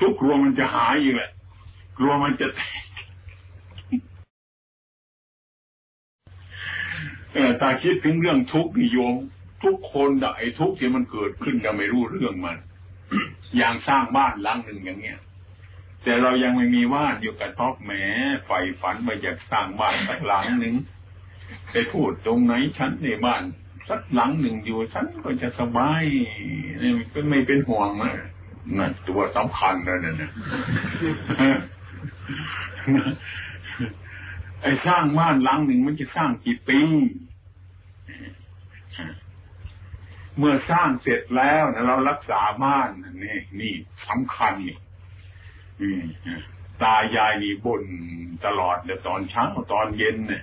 [0.00, 1.30] ทุกกลัวมันจะหายอีกแหละ
[1.98, 2.84] กลัวมันจะแตก
[7.60, 9.14] ตาคิดถึงเรื่องทุกข์นิยม
[9.64, 12.56] ทุกคนไอ้ทุกข์ที่มันเกิดขึ้นก็ไม่รู้เรื่องมัน
[13.56, 15.18] อย่างสร้างบ้านหลังหนึ่งอย่างเงี้ย
[16.02, 17.92] แต่เรายังไม่มีบ้านอยู่กับท็อกแหม
[18.44, 20.74] ใฝ่ฝันมาอยากสร้างบ้านสักหลังหนึ่ง
[21.70, 23.42] ไปพูดตรงไหนฉันในบ้าน
[23.88, 26.04] สักหลังหนึ่งอยู่ฉันก็จะสบาย
[26.80, 27.90] นี่ก็ไม่เป็นห่วง
[28.78, 30.30] นะตัวสำคัญเลยนะ
[34.62, 36.80] ไอ้สร้างบ้านหลังหนึ่งมันจะสร้างกี่ปี
[40.38, 42.88] เมื่อสร้างเสร็จแล้วนะเรารักษาบ้าน
[43.22, 43.72] นี่นี่
[44.08, 44.78] สำคัญนี่
[46.82, 47.82] ตายายนี่บ่น
[48.46, 50.42] ตลอดแต่ตอนเช้าตอนเย็นเนี่ย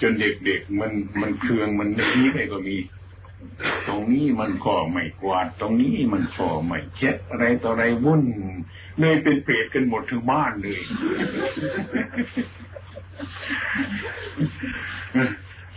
[0.00, 1.88] จนเด็กๆมันมันเคืองมัน
[2.18, 2.76] นี้ไปก็มี
[3.88, 8.22] ตรงนี้มันก็ไม่กวาด ตรงนี้มันก็ไม่เช็ดอะไรต่ออะไรวุ่น
[8.98, 10.80] เลยเป็นเปรตกันหมดทั้งบ้านเลย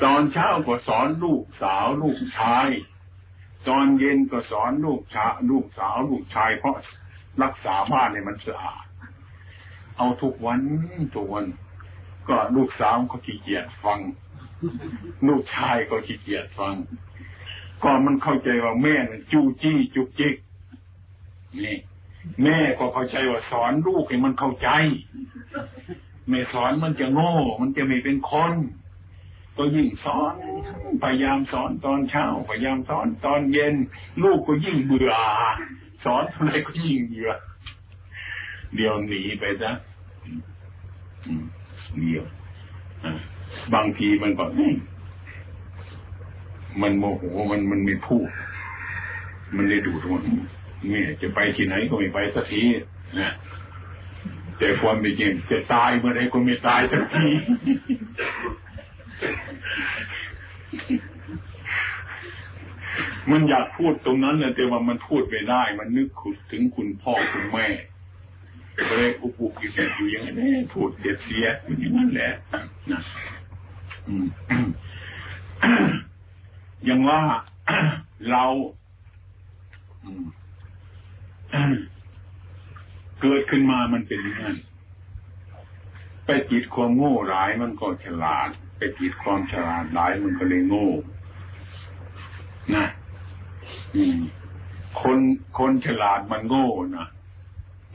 [0.04, 2.68] ตอนเช้าก็สอนลูกสาวลูกชาย
[3.68, 6.76] ตอนเย็นก็สอนลูกชาลูกสาวลูกชายเพราะ
[7.44, 8.86] รักษาบ้านให้มันสะอาด
[9.98, 10.60] เอาทุกวัน
[11.16, 11.46] ทุกวัน
[12.28, 14.00] ก็ลูกสาวก็ขี้เกียจฟัง
[15.28, 16.76] ลูกชายก็ขี้เกียจฟัง
[17.84, 18.96] ก็มันเข้าใจว่าแม่
[19.32, 20.36] จู้จี้จุกจิก
[21.64, 21.78] นี่
[22.44, 24.70] แม่ก็เข้าใจว่าสอนลูกให้มันเข้าใจ
[26.28, 28.54] ไม่สอนมันจะโง่ มันจะไม่เป็นคน
[29.58, 30.34] ก็ยิ่งสอน
[31.04, 33.76] พยายามสอนตอนเช้า พยายามสอนตอนเย็น
[34.24, 35.14] ลูกก็ยิ่งเบื่อ
[36.06, 37.26] สอนเท่าไรก็ยิ่งเบื่
[38.76, 39.72] เดี๋ยวหนีไปซะ
[42.00, 42.24] เดี๋ยว
[43.74, 44.46] บางทีมันก็
[46.82, 48.28] มันโมโหมันมันไม่พูด
[49.56, 50.22] มันเลยดูทั้งหมด
[50.90, 52.62] เนี่ยจะไปที่ไหนก็ไม่ไปสักที
[53.20, 53.32] นะ
[54.58, 57.28] แต่ความเป็นจริงจะตายเมื่อไรก็ไม่ตายสักที
[63.32, 66.08] มันอยากพูดตรงนั้นเลยแต่ว่ามันพูดไม่ได้ มันนึก
[66.52, 67.68] ถึงคุณพ่อคุณแม่
[68.88, 72.32] เลยอุปุกิเสอยู่อย่างนี้พูดเสียเสียอย่างนั้นแหละ
[72.92, 73.02] นะ
[76.88, 77.22] ยังว่า
[78.32, 78.46] เรา
[83.22, 84.58] เกิดขึ้นมามันเป็นอย่างนั้น
[86.26, 90.90] ไปจิตความโง่ร้ายมันก็ฉลาด ไปติดความฉลาดหลายมันก็เลยโง่
[92.76, 92.86] นะ
[95.02, 95.20] คน
[95.60, 97.08] คนฉลาดมันโง่นะ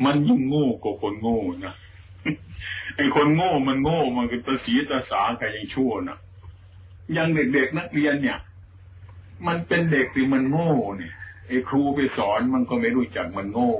[0.04, 1.74] มันยิ่งโง่กว่าคนโง่นะ
[2.96, 6.18] ไอ้คนโง่มันโง่มันก็ตะสีตะสาใครยังชั่วนะ
[7.16, 8.38] ยังเด็กๆนักเรียนเนี่ย
[9.46, 11.14] มันเป็นเด็กที่มันโง่เนี่ย
[11.46, 13.72] ไอ้ครูไปสอนมันก็ไม่รู้จักมันโง่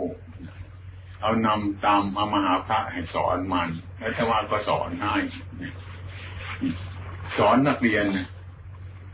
[1.23, 5.17] เอานำตามอามหาพระให้สอนมันแล้วถ้าว่าก็สอนให้
[7.39, 8.05] สอนนักเรียน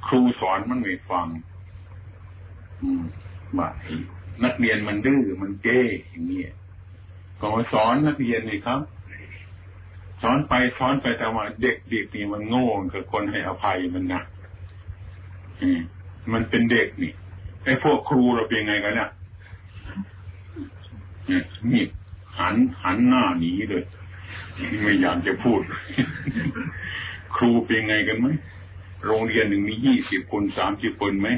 [0.07, 1.27] ครูสอนมันไม่ฟัง
[3.59, 3.69] ว่า
[4.45, 6.41] นักเรียนมันดื้อมันเก้อย่างนี้
[7.41, 8.81] ก็สอนนักเรียนนี่ครับ
[10.23, 14.21] สอนไปสอนไปแต่ว่าเด็กเด็กนี่มันโง่กับคนให้อภัยมันนะ
[15.61, 15.81] อืม
[16.33, 17.13] มันเป็นเด็กนี่
[17.65, 19.09] ไอ้พวกครูเราเป็นไงกันนะ
[21.27, 21.85] เนี่ยนี่
[22.39, 23.85] หันหันหน้าหนีเลย
[24.83, 25.61] ไม่อยากจะพูด
[27.37, 28.27] ครูเป็นไงกันไหม
[29.07, 31.29] โรงเรียนหนึ่งมียี่สิบคนสามสิบคนไหม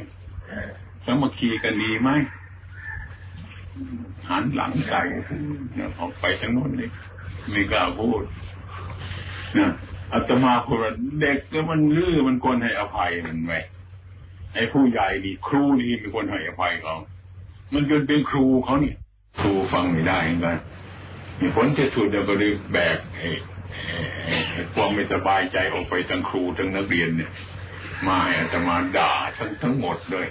[1.11, 2.11] สามัคคีกันดีไหม
[4.29, 5.01] หันหลังใส่
[5.75, 6.91] เนี่ยออกไปทั้งนู้นเลย
[7.51, 8.23] ไม่กล้าพูด
[9.57, 9.71] นะ
[10.13, 13.61] อาตมาพูดว่าเด็กก็มันลื้อมันควรให้อภัยมันไว้
[14.55, 16.97] ไอ้ผู้ใหญ่ดีครูนี่เป็นคนให้อภัยเขา
[17.73, 18.97] มันจนเป็นครูเขาเนี่ย
[19.41, 20.59] ครูฟังไม่ได้เหมือนกัน
[21.41, 23.29] มีผลจะสุดเดี๋ยวก็เลยแบกไอ้
[24.75, 27.31] ความไม่สบายใจออกไปทั้งครูทั้งนักเรียนเนี่ย
[28.07, 30.27] มาอาตมาด่าทั้งทั้งหมดเลย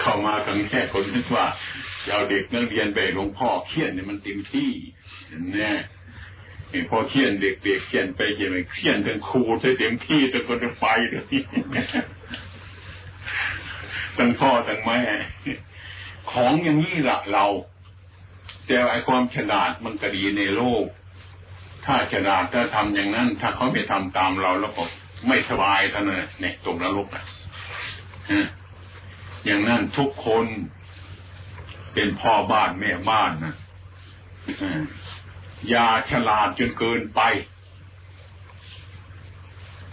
[0.00, 1.46] เข้ามาทั้งแค่คนนึกว่า
[2.10, 4.70] เอาเด็กนักเรียนไปหลวงพ่อเขียนเนี่ยมันเต็มที่
[5.54, 5.72] แน่
[6.70, 11.24] ไอ้พอเขียนเด็กเด็กเขียนไปเขียนไปเขียนทั้งครูใช้เต็มที่จนคนจะไปเลย
[14.16, 15.00] ทั้งพ่อทั้งแม่
[16.32, 17.46] ของอย่างนี้ละเรา
[18.66, 20.84] แต่ไอ้ความฉลาดมันก็ดีในโลก
[21.84, 24.84] ถ้าฉลาดถ้าทำอย่างนั้น ถ้าเขาไม่ทำตามเราแล้วก็
[25.26, 27.24] ไม่สบายท่านเลยเนี่ยตกนรกอะ
[29.44, 30.44] อย่างนั้นทุกคน
[31.94, 33.54] เป็นพ่อบ้านแม่บ้านนะ
[35.68, 37.20] อย่าฉลาดจนเกินไป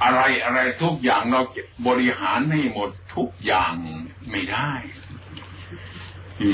[0.04, 1.42] อะไรอะไรทุกอย่างเรา
[1.88, 3.74] บริหารให้หมดทุกอย่าง
[4.32, 4.72] ไม่ได้
[6.42, 6.50] อื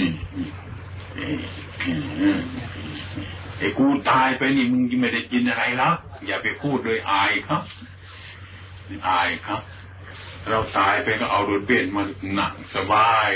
[3.58, 5.94] ไอ้กูตายไปนี่มึงไม่ได้กินอะไรแล้ว
[6.26, 7.62] อย่าไปพูดโดยอายครับ
[9.08, 9.62] อายครับ
[10.50, 12.04] เราตายไปก็เอารถเบนมา
[12.34, 13.32] หนักสบาย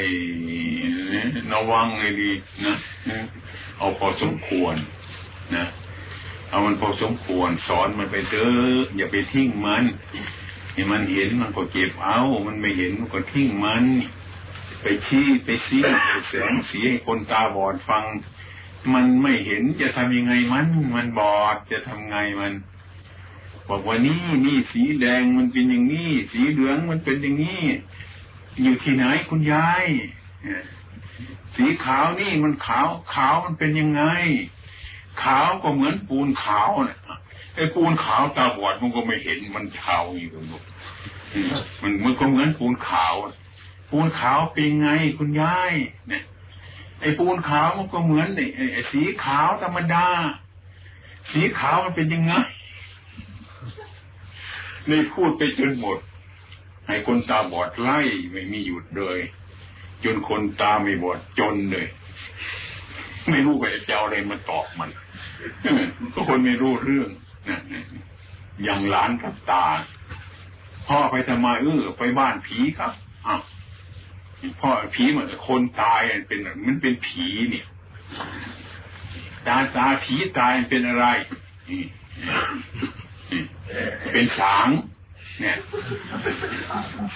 [1.51, 2.31] นะวังเลยดี
[2.65, 2.75] นะ
[3.77, 4.75] เอาพอสมควร
[5.55, 5.65] นะ
[6.49, 9.83] เอามันพอสมควรสอนมันไปเถอะอย่าไปทิ้งมัน
[10.73, 13.83] ให้มันเห็นมันก็เก็บเอา มันไม่เห็นมันก็ทิ้งมัน
[14.81, 18.03] ไปชี้ไปซี้ไปแสงสีให้คนตาบอดฟัง
[18.93, 22.53] มันไม่เห็นจะทำยังไงมัน มันบอดจะทำไงมัน
[23.69, 27.61] บอกว่านี่นี่สีแดงมันเป็นอย่างนี้ สีเหลืองมันเป็นอย่างนี้
[28.61, 29.85] อยู่ที่ไหนคุณยาย
[31.55, 34.03] สีขาวนี่มันขาวขาวมันเป็นยังไง
[35.23, 36.97] ขาวก็เหมือนปูนขาวเนะ
[37.55, 40.63] ไอ้ปูนขาวตาบอดมันก็ไม่เห็นมันขาวอยู่ตรงนู้น
[41.81, 43.15] มันมันก็เหมือนปูนขาว
[43.91, 45.73] ปูนขาวเป็นไงคุณยาย
[46.09, 46.23] เนี่ย
[47.01, 50.07] ไอ้ปูนขาวมันก็เหมือนไอ้สีขาวธรรมดา
[51.31, 52.33] สีขาวมันเป็นยังไง
[54.89, 55.97] นี่พูดไปจนหมด
[56.87, 57.99] ให้คนตาบอดไล่
[58.31, 59.19] ไม่มีหยุดเลย
[60.03, 61.87] จนคนตาไม่บอดจนเลย
[63.29, 64.89] ไม่รู้ว่าจะเอาอะไรมาตอบมัน
[66.13, 67.09] ก็คนไม่รู้เรื่อง
[68.63, 69.65] อย่างหลานกับตา
[70.87, 72.91] พ่อไปทำไมเออไปบ้านผีครับ
[73.27, 73.41] อ้าว
[74.59, 77.65] พ่อผีเหมือนคนตายเป็นมันเป็นผีเนี่ย
[79.47, 81.05] ตาตาผีตายเป็นอะไร
[84.11, 84.67] เป็นสาง
[85.41, 85.57] เนี่ย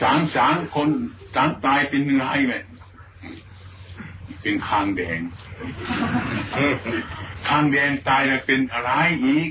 [0.01, 0.89] สางสางคน
[1.35, 2.53] สางตายเป็นอะไรไหม
[4.41, 5.19] เป็นคางแดง
[7.47, 8.91] คางแดงตายแล้วเป็นอะไร
[9.25, 9.49] อีก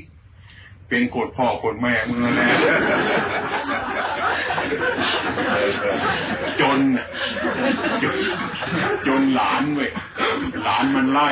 [0.88, 2.56] เป็นกดพ่อกดแม่มึงแล้ว
[6.60, 6.78] จน
[8.02, 8.16] จน
[9.06, 9.90] จนหลานเว้ย
[10.64, 11.30] หลานมันไล่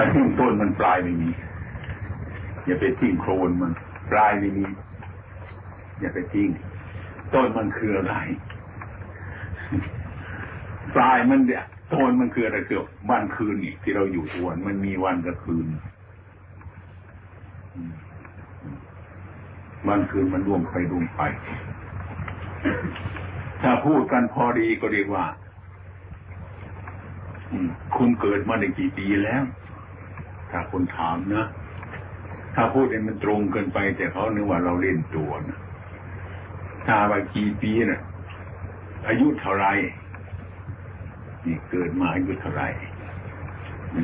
[0.00, 1.30] ถ้าทิ้งต้นมันปลายไม่มี
[2.66, 3.72] อย่าไปทิ้งโคลนมัน
[4.10, 4.64] ปลายไม่มี
[6.00, 6.48] อย่าไปทิ้ง
[7.34, 8.14] ต้นมันคืออะไร
[10.94, 15.66] ปลายมันเนี่ยต้นมันคืออะไรคือวันคืนนี่ที่เราอยู่ทวนมันมีวันกับคืน
[19.88, 21.20] วันคืนมันร่วงไปร่วงไป
[23.62, 25.24] ถ้าพูดกันพอดีก็เรียกว่า
[27.96, 29.44] คุณเกิดมาได้กี่ปีแล้ว
[30.50, 31.46] ถ้าคนถามนะ
[32.54, 35.58] ถ้าพูดเองมันตรงเกินไป แต่เขานึกว่าเราเล่นตัวนะ
[36.86, 38.00] ถ้าว่ากี่ปีนะ่ะ
[39.08, 39.66] อายุเท่าไร
[41.46, 42.62] นี่เกิดมาอายุเท่าไร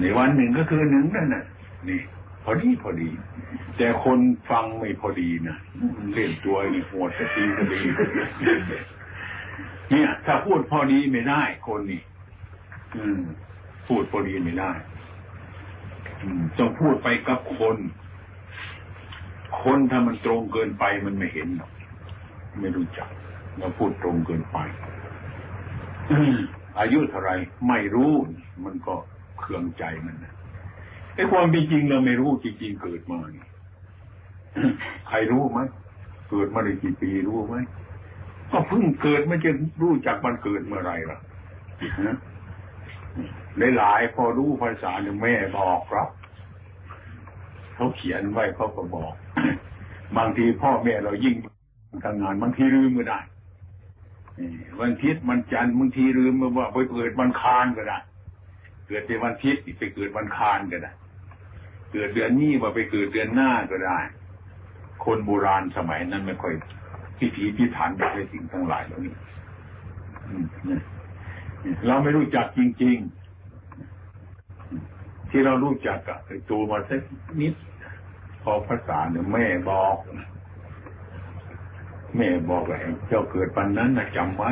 [0.03, 1.45] ในวันหนึ่งก็คือหนึ่งนั่นน่ะ
[1.89, 2.01] นี่
[2.45, 3.11] พอดีพอดี
[3.77, 4.19] แต่คน
[4.51, 5.57] ฟังไม่พอดีนะ
[6.15, 7.81] เล่นตัวนี่หดแต่ตีก็ดี
[9.91, 12.01] เนี่ย ถ้าพูดพอดีไม่ได้คนนี่
[12.97, 13.21] อืม
[13.89, 14.71] พูดพอดีไม่ได้
[16.59, 17.77] ต้องพูดไปกับคน
[19.63, 21.71] คนถ้ามันตรงเกินไปมันไม่เห็นหรอก
[22.61, 23.09] ไม่รู้จัก
[23.59, 24.59] เราพูดตรงเกินไป
[26.81, 27.31] อายุเท่าไร
[27.69, 28.13] ไม่รู้
[28.65, 28.95] มันก็
[29.41, 30.35] เครื่องใจมันนะ
[31.15, 33.49] ไอ้ความเป็นจริงเราไม่รู้จริงๆเกิดมาเนี่ย
[35.09, 35.59] ใครรู้ไหม
[36.31, 37.57] เกิดมาได้กี่ปีรู้ไหม
[38.53, 39.51] ก็เพิ่งเกิดไม่จะ
[39.83, 41.19] รู้จักมันเกิดเมื่อไรล่ะ
[43.77, 46.09] หลายๆพอรู้ภาษาเนี่ยแม่บอกครับ
[47.75, 49.13] เขาเขียนไว้เขาก็บอก
[50.17, 51.35] บางทีพ่อแม่เรายิ่ง
[52.05, 53.21] ทำงานบางทีลืมก็ได้
[54.81, 57.99] วันทิศมันจันทร์บางทีลืมว่าไปเกิดวันคานก็ได้
[58.87, 60.93] เกิดในวันทิศไปเกิดวันคานก็ได้
[61.93, 63.99] เกิดเดือนนี้ว่าไปเกิดเดือนหน้าก็ได้
[65.05, 66.55] คนโบราณสมัยนั้นไม่ค่อย
[67.19, 69.15] พิถีพิถันกับสิ่งทั้งหลายเหล่านี้
[71.87, 72.97] เราไม่รู้จักจริง
[74.15, 76.19] ๆ ที่เรารู้จักกับ
[76.51, 77.01] ตัวมาสัก
[77.41, 77.55] นิด
[78.43, 79.97] พอภาษาเนี่ยแม่บอก
[82.17, 84.51] แม่บอกว่าเจ้าเกิดปันนั้นนะจำไว้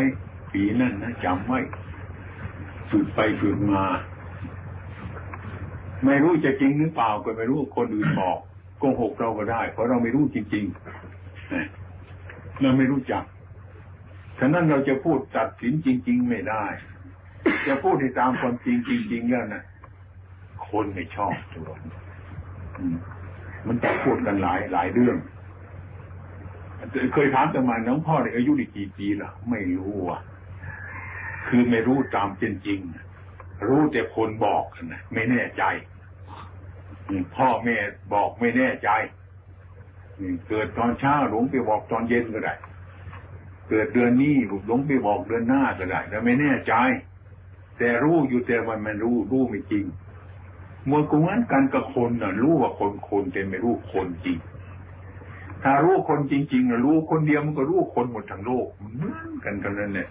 [0.53, 1.59] ปีนั้นนะจำไว้
[2.91, 3.85] ฝึกไปฝึกมา
[6.05, 8.39] ไม่รู้จะจริงหรือเปล่าก็ไม่รู้คนอื่นบอก
[8.79, 13.25] โกหกเราก็ได้ เพราะเราไม่รู้จริงๆเราไม่รู้จัก
[14.39, 16.65] ฉะนั้นเราจะพูดตัดสินจริง ๆ ไม่ได้
[17.67, 19.63] จะพูดให้ตามความจริงจริงๆแล้วนะ
[20.69, 21.69] คนไม่ชอบตัว
[23.67, 25.17] มันจะพูดกันหลายหลายเรื่อง
[27.15, 30.21] เคยถามแต่มาน้องพ่อเนี่ยอายุได้กี่ปีล่ะ ไม่รู้อะ
[31.49, 32.81] คือไม่รู้ตามเป็นจริง
[33.67, 35.63] รู้แต่คนบอกนะไม่แน่ใจ
[37.37, 37.77] พ่อแม่
[38.13, 38.91] บอกไม่แน่ใจ
[40.49, 42.55] เกิดตอนเช้าหลวงไปบอกตอนเย็นก็ได้
[43.69, 44.35] เกิดเดือนนี้
[44.67, 46.75] หลวงไปบอกเดือนหน้าก็ได้แต่ไม่แน่ใจ
[47.79, 49.85] แต่รู้อยู่แต่มันมันรู้รู้ไม่จริง
[50.87, 54.39] เมื่อกูงั้นกันกับคนน่ะรู้ว่าคนคนแต่ไม่รู้คนจริง
[55.63, 60.09] ถ้ารู้คนจริงๆรู้คนเดียวมันก็รู้คนหมดทั้งโลกเหมือนกันกันนั่นแหละ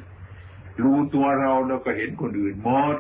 [0.84, 2.97] รู้ตัวเราแล้วก็เห็นคนอื่นหมด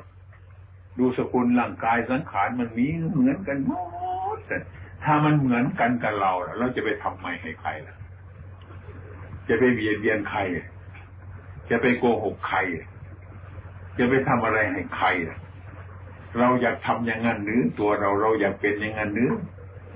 [0.99, 3.71] ดูสกุลร่างกายสังขารมันมีเหมือนกันหม
[4.35, 4.57] ดแต่
[5.03, 7.95] ถ้ามันเหมือนกันกับเราเราจะไปทำไมให้ใครล่ะ
[9.47, 10.39] จะไปเบียดเบียนใคร
[11.69, 12.57] จะไปโกหกใคร
[13.97, 15.07] จะไปทำอะไรให้ใคร
[16.39, 19.31] เราอยากทำอย่างนั้นหรือตัวเราเราอยากเป็นอย่างนั้นหรือ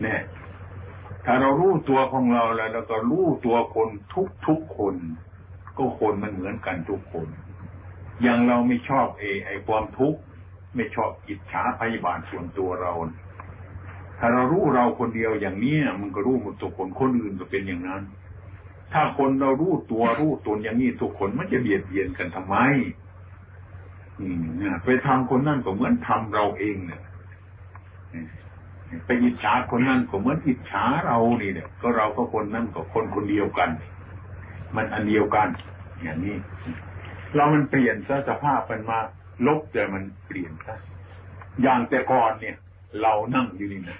[0.01, 0.21] เนี่ย
[1.25, 4.95] ถ้าเรารู้ตัวของเราแล้วเราก็รู้ตัวคนทุกทุกคน
[5.77, 7.27] ก็คนมันเหมือนกันทุกคน
[8.21, 10.19] อย่างเราไม่ชอบเอไอความทุกข์
[10.75, 12.93] ไม่ชอบอิจฉาพยาบาทส่วนตัวเรา
[14.19, 18.03] ถ้าเรารู้เราคนเดียวอย่างนี้มันก็รู้หมดทุกคนคนอื่นก็เป็นอย่างนั้น
[18.93, 22.55] ถ้าคนเรารู้ตัวรู้ตนอย่างนี้ทุกคนมันจะเบียดเบียนกันทำไม
[24.19, 24.45] อืม
[24.85, 27.01] ไปทำคนนั่นก็เหมือนทำเราเองเนี่ย
[29.05, 33.69] ไปอิจฉาคนนั้นก็เหมือนอิจฉาเรานี่เนี่ยก็เราก็คนนั้นก็คนคนเดียวกัน
[34.75, 35.47] มันอันเดียวกัน
[36.01, 36.35] อย่างนี้
[37.35, 38.99] เรามันเปลี่ยนซะสภาพมันมา
[39.47, 40.75] ลบแต่มันเปลี่ยนซะ
[41.61, 42.55] อย่างแต่ก่อนเนี่ย
[43.01, 43.97] เรานั่งอยู่นี่นะ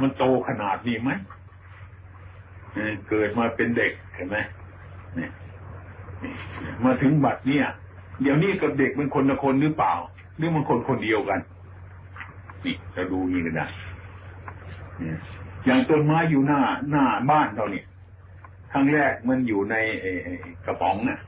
[0.00, 1.10] มันโตขนาดนี้ไหม
[3.08, 4.36] เกิดมาเป็นเด็กเห็นไหม
[6.84, 7.66] มาถึงบัดเนี่ย
[8.22, 9.92] เดี๋ยวนี้กับเด็กมันคนละคนหรือเปล่า
[10.36, 11.40] หรือมันคนคนเดียวกัน
[12.64, 13.66] นี่เราดูนี่กันได้
[15.64, 16.60] อย่างต้นไม้อยู่หน้า
[16.90, 17.84] หน้าบ้านเราเนี่ย
[18.72, 19.76] ครั้งแรกมันอยู่ใน
[20.66, 21.18] กระป๋องนะ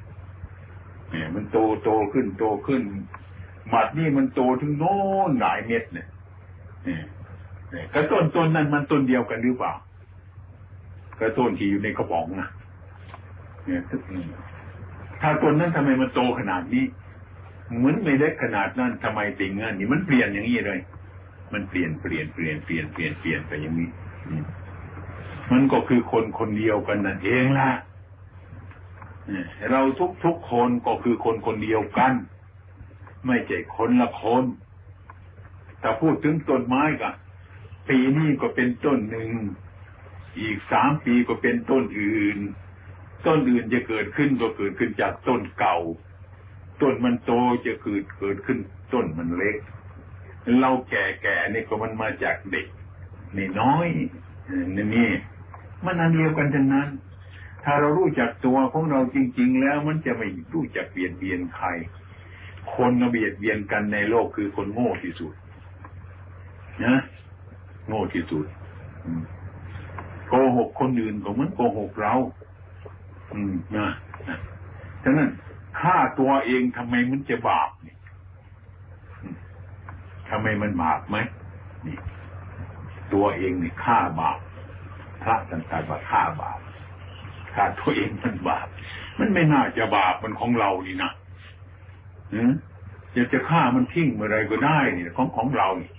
[1.10, 2.82] เนี่ยมันโตโตขึ้นโตขึ้น
[3.68, 4.96] หมัดนี่มันโตถึงโน้
[5.28, 6.06] นหลายเม็ดเนี่ย
[6.84, 9.72] เนี่ยกระต้นต้นนั้นมันต้นเดียวกันหรือเปล่า
[11.20, 12.48] กระต้นที่อยู่ในกระป๋องนะ
[13.66, 13.82] เนี่ย
[15.20, 16.84] ถ้าต้นนั้นทำไมมันโตขนาดนี้
[17.76, 20.80] เหมือนไม่เล็กขนาดนั้นทำไมติงเงินนี่มันเปลี่ยนอย่างนี้เลย
[21.52, 23.90] มันเปลี่ยนเปลี่ยนเปลี่ยนเปลี่ยนเปลี่ยนเปลี่ยนไปอย่างนี้
[25.52, 27.70] มันก็คือคนคนเดียวกันนั่นเองล่ะ
[29.70, 32.12] เราทุกทุกคนก็คือคนคนเดียวกัน
[33.26, 34.44] ไม่ใช่คนละคน
[35.80, 37.10] แต่พูดถึงต้นไม้ก็
[37.88, 39.30] ปีนี้ก็เป็นต้นหนึ่ง
[40.40, 42.38] อีกสามปีก็เป็นต้นอื่น
[43.26, 45.76] ต้นอื่นจะเกิดขึ้นก็เกิดขึ้นจากต้นเก่า
[46.82, 47.32] ต้นมันโต
[47.66, 48.58] จะเกิดเกิดขึ้น
[48.92, 49.56] ต้นมันเล็ก
[50.60, 52.66] เราแก่ๆนี่ก็มันมาจากเด็ก
[53.36, 55.10] นี่น้อยนี่นี่
[55.84, 56.88] มันอันเดียวกันทั้งนั้น
[57.64, 61.66] ถ้าเรารู้จักตัวของเราจริง ๆ แล้วมันจะไม่รู้จักเบียดเบียนใคร
[62.74, 65.32] คนเบียดเบียนกันในโลกคือคนโง่ที่สุด
[66.84, 66.96] นะ
[67.88, 68.46] โง่ที่สุด
[70.28, 72.14] โกหกคนอื่นก็เหมือนโกหกเรา
[73.32, 73.88] อืมนะ
[75.02, 75.30] ฉะนั้น
[75.80, 77.98] ฆ่าตัวเองทำไมมันจะบาปเนี่ย
[80.30, 81.16] ทำไมมันบาปไหม
[81.86, 81.96] นี่
[83.12, 84.38] ตัวเองนี่ฆ่าบาป
[85.22, 86.60] พระท่านตรัสว่าฆ่าบาป
[87.54, 88.66] ฆ่าตัวเองมันบาป
[89.18, 91.10] มันไม่น่าจะบาปมันของเรานี่นะ
[92.34, 92.52] อืม
[93.14, 95.90] อยากจะฆ่ามันทิ้งเมื่อไรก็ได้นี่ของของเรานี่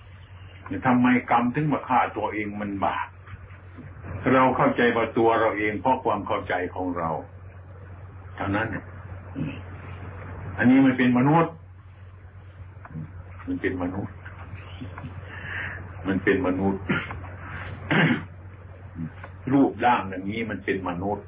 [0.86, 3.08] ทำไมกรรมถึงมาฆ่าตัวเองมันบาป
[4.34, 7.10] เราเข้าใจว่าตัวเราเองเพราะความเข้าใจของเรา
[8.36, 8.68] เท่านั้น
[10.58, 11.52] อันนี้มันเป็นมนุษย์
[13.46, 14.14] มันเป็นมนุษย์
[16.06, 16.82] มันเป็นมนุษย์
[19.52, 21.24] รูปร่างอย่างนี้มันเป็นมนุษย์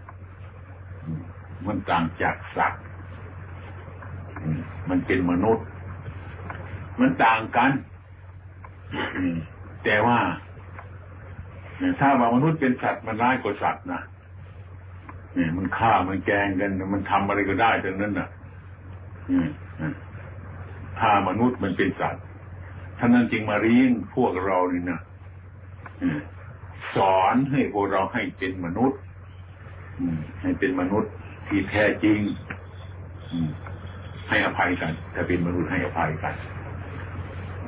[1.66, 2.83] มันต่างจากสัตว์
[4.91, 5.64] มันเป็นมนุษย์
[7.01, 7.70] มันต่างกัน
[9.85, 10.18] แต่ว่า
[12.01, 14.03] ถ้าว่ามนุษย์เป็นสัตว์มันร้ายกว่าสัตว์นะ
[15.35, 18.28] เนี่ยมันฆ่ามันแกงกัน มันทำอะไรก็ได้ทั้งนั้นน่ะ
[21.01, 22.22] ถ้ามนุษย์มันเป็นสัตว์
[22.99, 25.01] ท่านนั้นจึงมาเลี้ยงพวกเรานี่นะ
[26.97, 29.01] สอนให้พวกเราให้เป็นมนุษย์
[30.43, 31.12] ให้เป็นมนุษย์
[31.49, 32.18] ที่แท้จริง
[34.28, 36.35] ให้อภัยกัน ถ้าเป็นมนุษย์ให้อภัยกัน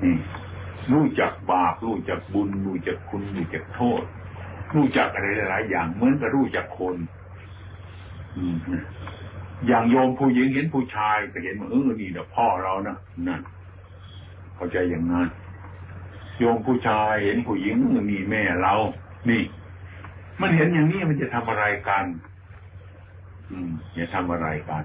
[0.02, 0.14] นี่
[0.92, 4.02] รู้จักบาปรู้จักบุญ รู้จักคุณรู้จักโทษ
[4.74, 6.96] รู้จักอะไรหลายอย่างเหมือนกับรู้จักคน
[9.66, 12.96] อย่างโยมผู้หญิงเห็นผู้ชายก็เห็นว่าเออนี่เดี๋ยพ่อเรานะ
[13.28, 13.40] นั่น
[14.56, 15.28] เข้าใจอย่างนั้น
[16.38, 17.76] โยมผู้ชายเห็นผู้หญิง
[18.10, 18.74] นี่แม่เรา
[19.30, 19.42] นี่
[20.40, 22.04] มันเห็นอย่างนี้มันจะทำอะไรกัน
[23.50, 24.82] อืมจะทำอะไรกัน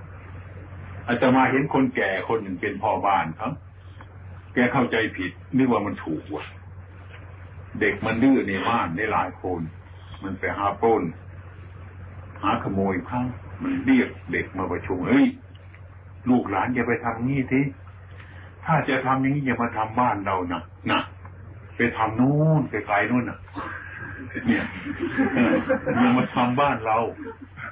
[1.07, 3.49] อาตมาเห็นคนแก่คนหนึ่งเป็นพ่อบ้านเขา
[4.53, 6.43] แกเข้าใจผิดนึกว่ามันถูกว่ะ
[7.79, 9.59] เด็กมันดื้อในบ้านได้หลายคน
[10.23, 11.03] มันไปหาปล้น
[12.41, 13.25] หาขโมยข้าง
[13.63, 15.27] มันเรียกเด็กมาประชุมเฮ้ย
[16.29, 17.61] ลูกหลานอย่าไปทำงี้ที
[18.65, 21.01] ถ้าจะทำอย่างนี้อย่ามาทำบ้านเรานะนะ
[21.77, 23.39] ไปทำนู่นไปไกลนู่นน่ะ
[24.47, 24.65] เนี่ย
[25.99, 26.97] อย่ามาทำบ้านเรา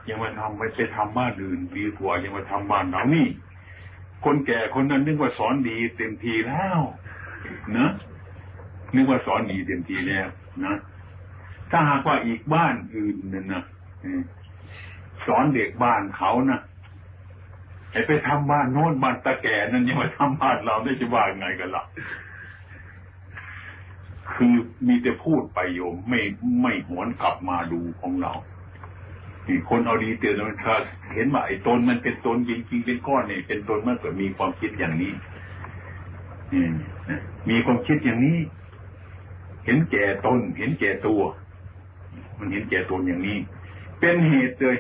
[0.05, 3.27] อย่ามาทำไปไปทำบ้านอื่นดีกว่าอย่ามาทำบ้านเรานี่
[4.25, 6.79] คนแก่คนนั้นนึกว่าสอนดีเต็มทีแล้ว
[7.77, 7.89] นะ
[8.95, 10.27] นึกว่าสอนดีเต็มทีแล้ว
[10.65, 10.75] นะ
[11.71, 13.63] ถ้าหากว่าอีกบ้านอื่นนั่นนะ
[15.27, 16.59] สอนเด็กบ้านเขานะ
[17.91, 21.83] ไอ้ไปทำบ้านโน้นบ้านตะแก่นั่นยังมาทำบ้านเราได้จะว่าไงกันล่ะ
[24.33, 24.55] คือ
[24.87, 26.21] มีแต่พูดไปโยมไม่
[26.61, 28.33] ไม่หวนกลับมาดูของเรา
[29.69, 30.75] คนเอาดีเตือนมันถ้า
[31.15, 35.13] เห็นว่าไอ้ตนมันเป็นตนจริงๆเป็นก้อนเนี่ยเป็นตนเมื่อเกิดมีความคิดอย่างนี้
[37.49, 38.39] มีความคิดอย่างนี้
[39.65, 41.21] เห็นแก่ตน เห็นแก่ตัว
[42.37, 43.37] มันเห็นแก่ตนอย่างนี้
[43.99, 44.77] เป็นเหตุเลย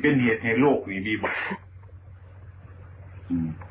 [0.00, 1.34] เป็นเหตุให้โลกนี้มีบา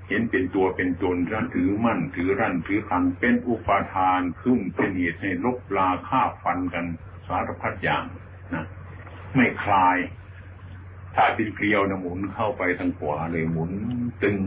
[0.09, 6.85] เห็นเป็นตัวเป็นตนรั้นถือมั่นถือรั่นถือคังเป็นอุปาทานขึ้นเป็นเหตุให้ลบลาฆ่าฟันกัน
[7.27, 8.03] สารพัดอย่าง
[8.53, 8.65] นะ
[9.35, 9.97] ไม่คลาย
[11.19, 13.71] ถ้าเป็นเกลียวนะหมุนเข้าไปทางขวาเลยหมุน
[14.23, 14.39] ตึง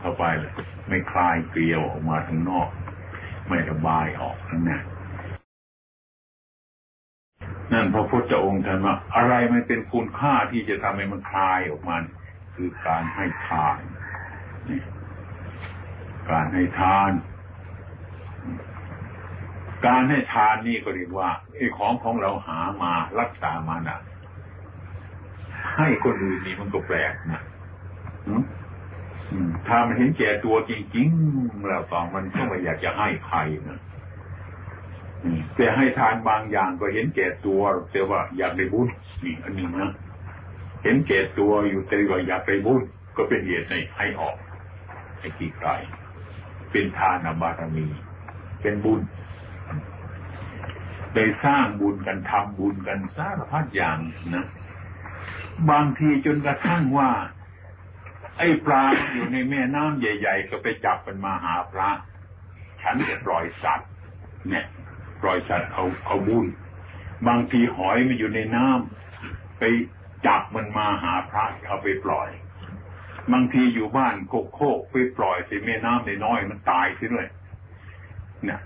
[0.00, 0.52] เข้าไปเลย
[0.88, 2.68] ไม่คลายเกลียวออกมาทางนอก
[3.48, 4.82] ไม่ระบายออกทั้งนั้น
[7.72, 11.96] นั่นพระพุทธองค์ท่านว่าอะไรมันเป็นคุณค่าที่จะทำให้มันคลายออกมา
[12.54, 13.78] คือการให้ทาน
[16.30, 17.10] การให้ทาน
[19.86, 23.98] การให้ทานนี่ก็เรียกว่าไอ้ของของเราหามารักษามานะ
[25.74, 27.42] ให้คนอื่นนี่มันก็แปลกนะ
[29.68, 33.38] ถ้ามันเห็นแก่ตัวจริงๆแล้วก็มันก็ไม่อยากจะให้ใคร
[33.68, 33.80] นะ
[35.56, 37.60] แต่ให้ทานบางอย่างก็เห็นแก่ตัว
[37.92, 38.88] แต่ว่าอยากได้บุญ
[39.24, 39.90] นี่อันนี้นะ
[40.84, 42.82] เห็นแก่ตัวอยู่แต่ว่าอยากได้บุญ
[43.16, 44.36] ก็เป็นเหตุในให้ออก
[45.20, 45.70] ให้กี่ไกล
[46.70, 47.86] เป็นทานบารมี
[48.60, 49.00] เป็นบุญ
[51.14, 53.98] ได้สร้างบุญกันทำบุญกันสารพัดอย่าง
[54.34, 54.46] นะ
[55.70, 57.10] บางทีจนกระทั่งว่า
[58.38, 61.88] ไอ้ปลาอยู่ในแม่น้ำใหญ่ ๆ ก็ไปจับมันมาหาพระ
[62.82, 63.90] ฉันจะปล่อยสัตว์
[64.48, 64.66] เนี่ย
[65.22, 66.46] ปล่อยสัตว์เอาเอาบุญ
[67.28, 69.62] บางทีหอยมันอยู่ในน้ำไป
[70.26, 72.28] จับมันมาหาพระเอาไปปล่อย
[73.32, 77.28] บางทีอยู่บ้านโคกโคกไปปล่อยสิแม่น้ำในน้อยมันตายสิด้วย
[78.44, 78.60] เนี่ย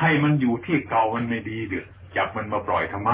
[0.00, 1.86] ให้มันอยู่ที่เก่ามันไม่ดีเดือด
[2.16, 3.12] จับมันมาปล่อยทำไม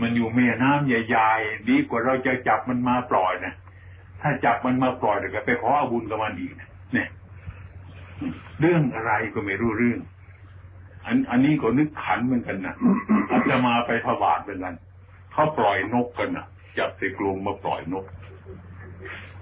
[0.00, 3.54] มันอยู่แม่น้ำใหญ่ๆดีกว่าเราจะจับมันมาปล่อยนะ
[4.20, 6.52] ถ้าจับมันมาปล่อยเดี๋ยวไปขออาบุญกับมันอีก
[6.94, 7.08] เนี่ย
[8.60, 10.00] เรื่องอะไรก็ไม่รู้เรื่อง
[11.06, 12.74] อันอันนี้ก็นึกขันเหมือนกันนะ
[13.30, 14.74] อาจะมาไปพบาทเป็นกัน
[15.32, 16.46] เขาปล่อยนกกันนะ
[16.78, 18.04] จับใส่กรงมาปล่อยนก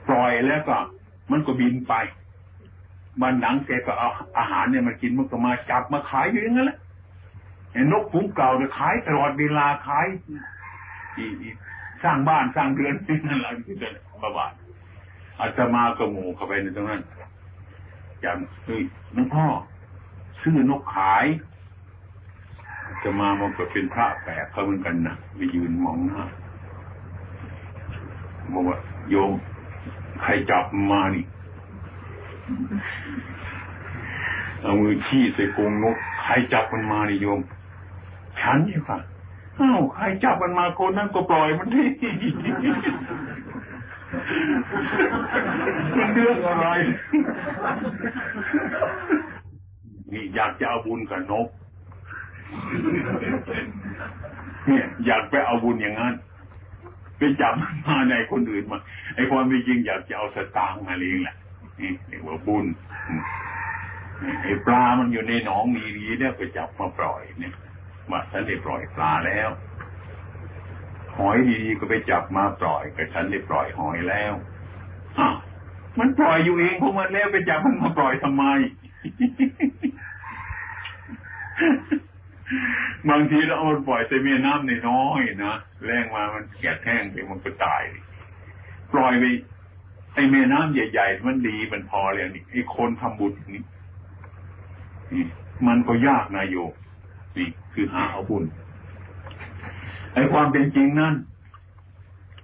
[0.08, 0.76] ปล่อยแล้วก็
[1.30, 1.94] มันก็บินไป
[3.22, 6.78] มันหนังแกก็เอาอาหารเนี่ยมากินมันก็มาจับมาขายอยู่อย่างนั้นแหละ
[7.72, 10.06] ไอ้นกฟุ้งเก่าเนี่ยขายตลอดเวลาขาย
[12.02, 12.94] สร้างบ้านสร้างเรือน
[13.28, 13.88] นั่นแหละที่จะ
[14.22, 14.52] ประบาท
[15.38, 17.02] อาจจะมากระหมูเข้าไปในตรงนั้น
[18.20, 18.82] อย่างเฮ้ย
[19.16, 19.46] น้องพ่อ
[20.40, 21.24] ซื้อนกขาย
[23.02, 26.22] จะมามันก็เป็นพระแปลกเขาเหมือนกันนะไปยืนมองหน้า
[28.52, 28.76] บอกว่า
[29.10, 29.32] โยม
[30.22, 31.24] ใครจับมานี่
[34.62, 37.40] เอามือชี้ใส่กรงนกใครจับมันมานี่โยม
[38.40, 38.98] ฉันนี่ค่ะ
[39.60, 41.88] อ้าวใครจับมันมาคนนั้นก็ปล่อยมันที่
[45.96, 46.66] มันเรื่องอะไร
[50.12, 51.48] นี่อยากจะเอาบุญกับนก
[54.66, 56.14] เนี่ยอยากไปเอาบุญอย่างนั้น
[57.18, 58.78] ไปจับมันมาในคนอื่นมา
[59.14, 61.36] ไอ้ความจริงอยากจะเอาสตางค์มาเลี้ยงแหละ
[61.80, 62.66] นี่เรียกว่าบุญ
[64.42, 67.54] ไอ้ปลามันอยู่ในหนองมีดีเนี่ยไปจับมาปล่อยเนี่ย
[68.10, 69.50] มาฉันได้ปล่อยปลาแล้ว
[71.16, 74.32] หอยดีๆก็ไปจับมาปล่อยก็ฉันได้ปล่อยหอยแล้ว
[75.18, 75.34] อ้าว
[75.98, 78.44] มันปล่อยอยู่เองพวกมันแล้วไปจับมันมาปล่อยทำไม
[83.10, 87.82] บางทีเราเอาปล่อยใส่แม่น้ำในน้อยนะแรงมามันแกะแห้งไปมันก็ตาย
[88.92, 89.24] ปล่อยไป
[90.14, 93.64] ไอ้แม่น้ำใหญ่ๆมันดีมันพอแล้วนี่ไอ้คนทำบุญนี่
[95.66, 96.56] มันก็ยากนะโย
[97.36, 98.44] นี่ คือหาเอาบุญ
[100.14, 101.14] ไอ้ความเป็นจริงนั่น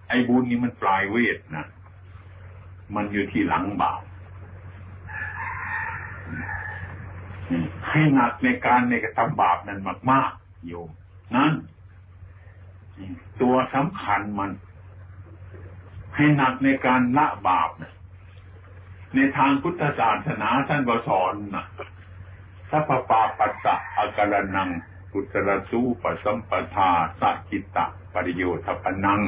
[0.08, 1.66] ไอ้บุญนี่มันปลายเวทนะ
[2.94, 4.02] มันอยู่ที่หลังบาป
[7.88, 10.90] ให้หนักในการในกระทำบาปนั้นมากๆโยม
[11.34, 11.52] นั่น
[13.40, 14.50] ตัวสำคัญมัน
[16.16, 17.92] ให้หนักในการละบาปนะ
[19.14, 21.66] ในทางพุทธศาสนาท่านก็สอนนะ
[22.70, 24.68] สัพปาปัสสะอาการนัง
[25.18, 26.90] ปุตรสูปสัมปทา
[27.20, 29.20] สักิตะปริโยทปนัง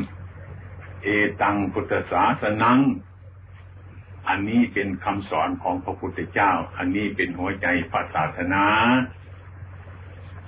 [1.03, 1.09] เอ
[1.43, 2.79] ตังพุทธศาสนัง
[4.29, 8.65] อันนี้เป็นคำสอนของพระพุทธเจ้า อันนี้เป็นหัวใจพระศาสนา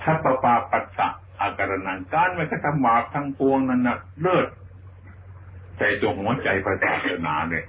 [0.02, 1.08] สัพปาปัสสะ
[1.40, 4.46] อาการนังการไม่กระทำบาปทั้งปวงนั้นนะเลิศ
[5.78, 7.64] ใจตัวหัวใจพระศาสนาเลย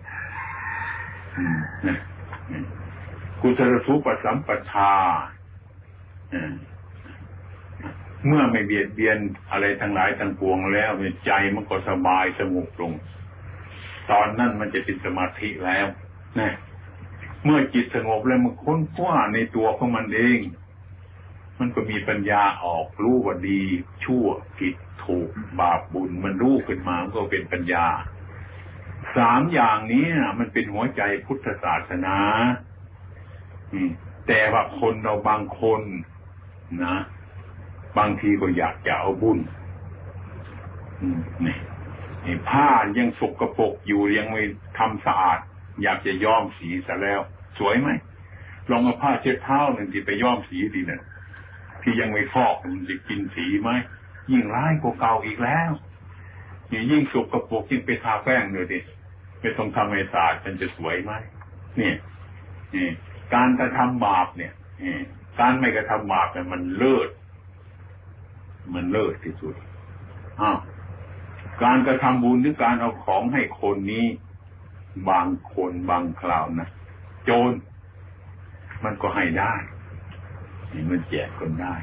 [3.42, 4.92] กุศลสุปสัมปทา
[8.28, 9.18] เมื่อไม่เบียดเบียน
[9.52, 10.92] อะไรทั้งหลายทั้งปวงแล้ว
[11.26, 12.94] ใจมันก็สบายสงบลง
[14.12, 15.88] ตอนนั้นมันจะเป็นสมาธิแล้ว
[16.40, 16.54] นะ
[17.44, 20.40] เมื่อจิตสงบแล้วมันค้นคว้าในตัวของมันเอง
[21.60, 23.62] มันก็มีปัญญาออกรู้ว่าดี
[24.04, 24.26] ชั่ว
[24.58, 27.86] ผิดถูกบาปบุญ มันรู้ขึ้นมามันก็เป็นปัญญา
[29.18, 30.06] สามอย่างนี้
[30.40, 32.18] มันเป็นหัวใจพุทธศาสนา
[34.28, 35.82] แต่ว่าคนเราบางคน
[36.86, 36.98] นะ
[37.98, 39.40] บางทีก็อยากจะเอาบุญ
[41.46, 44.44] นี่ผ้ายังสกรปรกอยู่ยังไม่
[44.78, 45.40] ทำสะอาด
[45.84, 47.20] อยากจะย้อมสีซะแล้ว
[47.60, 47.90] สวยไหม
[48.70, 51.02] ลองเอาผ้าเช็ดเท้าหนึ่งที่ไปย้อมสีดีนะ่ะ
[51.82, 53.72] ที่ยังไม่ฟอกมันจะกินสีไหม
[54.32, 55.72] ยิ่งร้ายกว่าเก่าอีกแล้ว
[56.72, 58.80] นี่ยิ่งสกรปรกยิ่งไปทาแป้งเลยดิ
[59.40, 61.12] ไม่ต้องทำให้สะอาดมันจะสวยไหม
[61.78, 61.96] เนี่ย
[62.76, 62.88] นี่
[63.34, 64.54] การกระทำบาปเนี่ย
[65.40, 67.10] การไม่กระทำบาปเนี่ยมันเลิศ
[68.74, 69.56] มันเลิศที่สุด
[70.42, 70.60] อ้าว
[71.64, 74.06] การกระทำบุญหรือการเอาของให้คนนี้
[75.10, 76.68] บางคนบางคราวนะ
[77.24, 77.52] โจร
[78.84, 79.54] มันก็ให้ได้
[80.72, 81.76] นี่มันแจกคนได้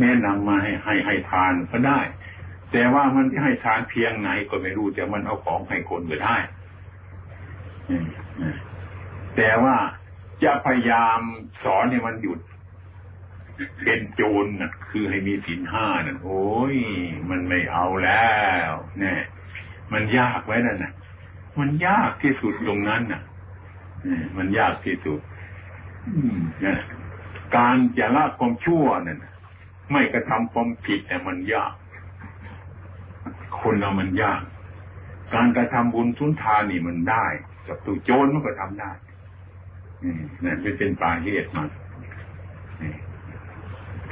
[0.00, 2.00] แนะนำมาให้ให้ให้ทานก็ได้
[2.72, 6.36] แต่ว่ามันที่ให้ทานเพียงไหนก็ไม่รู้แต่มันเอาของให้คนก็ได้
[9.36, 9.76] แต่ว่า
[10.44, 11.18] จะพยายาม
[11.64, 12.38] สอนให้มันหยุด
[13.84, 16.42] เป็นโจรน่ะ คือให้มีศีลห้าน่ะ โอ้
[16.74, 16.76] ย
[17.30, 18.32] มันไม่เอาแล้
[18.68, 19.20] วเนี่ย
[19.92, 20.92] มันยากไว้นั่นน่ะ
[21.58, 23.22] มันยากที่สุดตรงนั้นน่ะ
[24.36, 25.20] มันยากที่สุด
[26.64, 26.78] นะ
[27.56, 29.18] การจะละความชั่วนั่น
[29.92, 31.72] ไม่กระทำความผิดแต่มันยาก
[33.60, 34.42] คนเรามันยาก
[35.34, 37.26] การกระทำบุญทุนทานนี่มันได้
[37.68, 38.90] กับตัวโจรมันก็ทำได้
[40.44, 41.64] นั่นเป็นปลายเหตุมา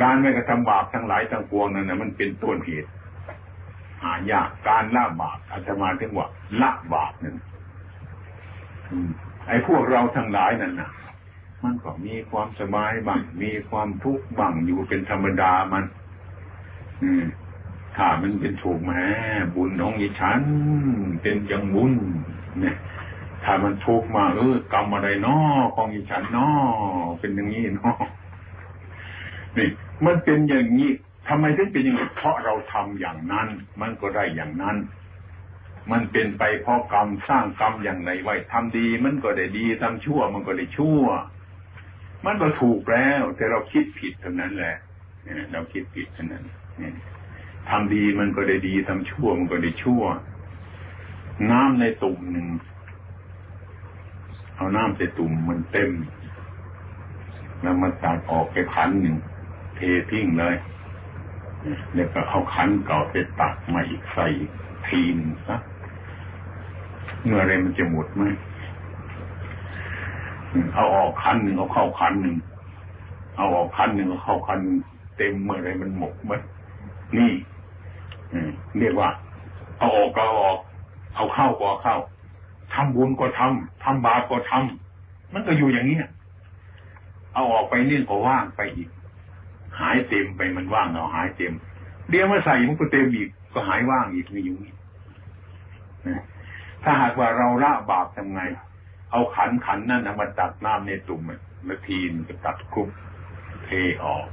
[0.03, 2.91] การไม่กระทำบาปทั้งหลายทั้งปวงนั่นนะมันเป็นต้นเหตุ
[4.03, 6.27] หายากการละบาปอาจจะมาถึงว่า
[6.61, 7.37] ละบาปนั่น
[9.49, 10.91] ไอ้พวกเราทั้งหลายนั่นนะ
[11.65, 15.85] มันก็มีความสบายบ้างมีความทุกข์บ้างอยู่เป็นธรรมดามัน
[17.03, 17.25] อืม
[17.97, 19.05] ถ้ามันเป็นถูกแม้
[19.55, 20.41] บุญของอีฉัน
[21.23, 21.93] เป็นอย่างบุญ
[22.61, 22.77] เนี่ย
[23.45, 27.97] ถ้ามันทุกข์มาเออกรรมอะไรนาะของอีฉันนาะเป็นอย่างนี้นาะ
[29.57, 29.69] นี่
[30.07, 30.91] มันเป็นอย่างนี้
[31.29, 33.49] ทำไมถึงเป็นอย่างนี้เพราะเราทำอย่างนั้น
[33.81, 34.77] มันก็ได้อย่างนั้น
[35.93, 41.05] มันเป็นไปเพราะกรรมสร้างกรรมอย่างไรไว้ทำดี มันก็ได้ดีทำชั่ว มันก็ได้ชั่ว
[42.25, 44.77] มันก็ถูกแล้ว แต่เราคิดผิดเท่านั้นแหละ
[45.53, 46.45] เราคิดผิดเท่านั้น
[47.69, 50.03] ทำดีมันก็ได้ดีทำชั่ว มันก็ได้ชั่ว
[51.51, 52.47] น้ำในตุ่มหนึ่ง
[54.57, 55.91] เอาน้ำใส่ตุ่มมันเต็ม
[57.63, 59.17] แล้วมาตักออกไปขันหนึ่ง
[59.81, 60.57] เททิ้งเลย
[61.95, 64.27] แล้วก็เอาขันเก่าไปตักมาอีกใส่
[64.87, 65.17] ทีน
[65.49, 65.57] ซะ
[67.25, 68.23] เมื่อไรมันจะหมดไหม
[70.75, 72.37] เอาออกคันหนึ่งเอาเข้าคันหนึ่ง
[73.37, 74.61] เอาออกคันหนึ่งเอาเข้าคัน
[75.17, 76.33] เต็มเมื่อไรมันหมดไหม
[77.17, 77.33] นี่
[78.79, 79.11] เรียกว่า
[79.79, 80.59] เอาออกก็ออก
[81.15, 81.97] เอาเข้าก็เข้า
[82.75, 85.97] ทำบุญก็ทำทำบาปก็ทำมันก็อยู่อย่างนี้
[87.35, 88.89] เอาออกไปนี่ก็ว่างไปอีก
[89.81, 91.53] หายเต็มไปมันว่างเราหายเต็ม
[92.11, 94.75] เดี๋ยวมาใส่มันก็เต็มอีกก็หายว่างอีกนี่อยู่นี่
[96.83, 98.41] ถ้าหากว่าเราละบาปทำไง
[99.11, 101.21] เอาขันขันนั่นมาตักน้ำในตุ่ม
[101.69, 102.89] นาทีนก็ตักคุบ
[103.65, 103.71] เท
[104.05, 104.27] ออก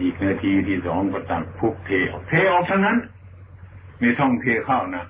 [0.00, 2.98] อีกนาทีที่สองก็ตักพุบเทออกเทออกเท่านั้น
[4.00, 5.04] ไม่ต้องเทเข้านะ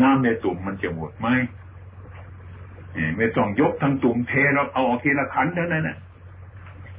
[0.00, 1.28] น้ำในตุ่มมันจะหมดไหม
[3.16, 5.98] ไม่ต้องยกทั้งตุ่มเทเราเอาออกทีละขันเท่านั้นนะ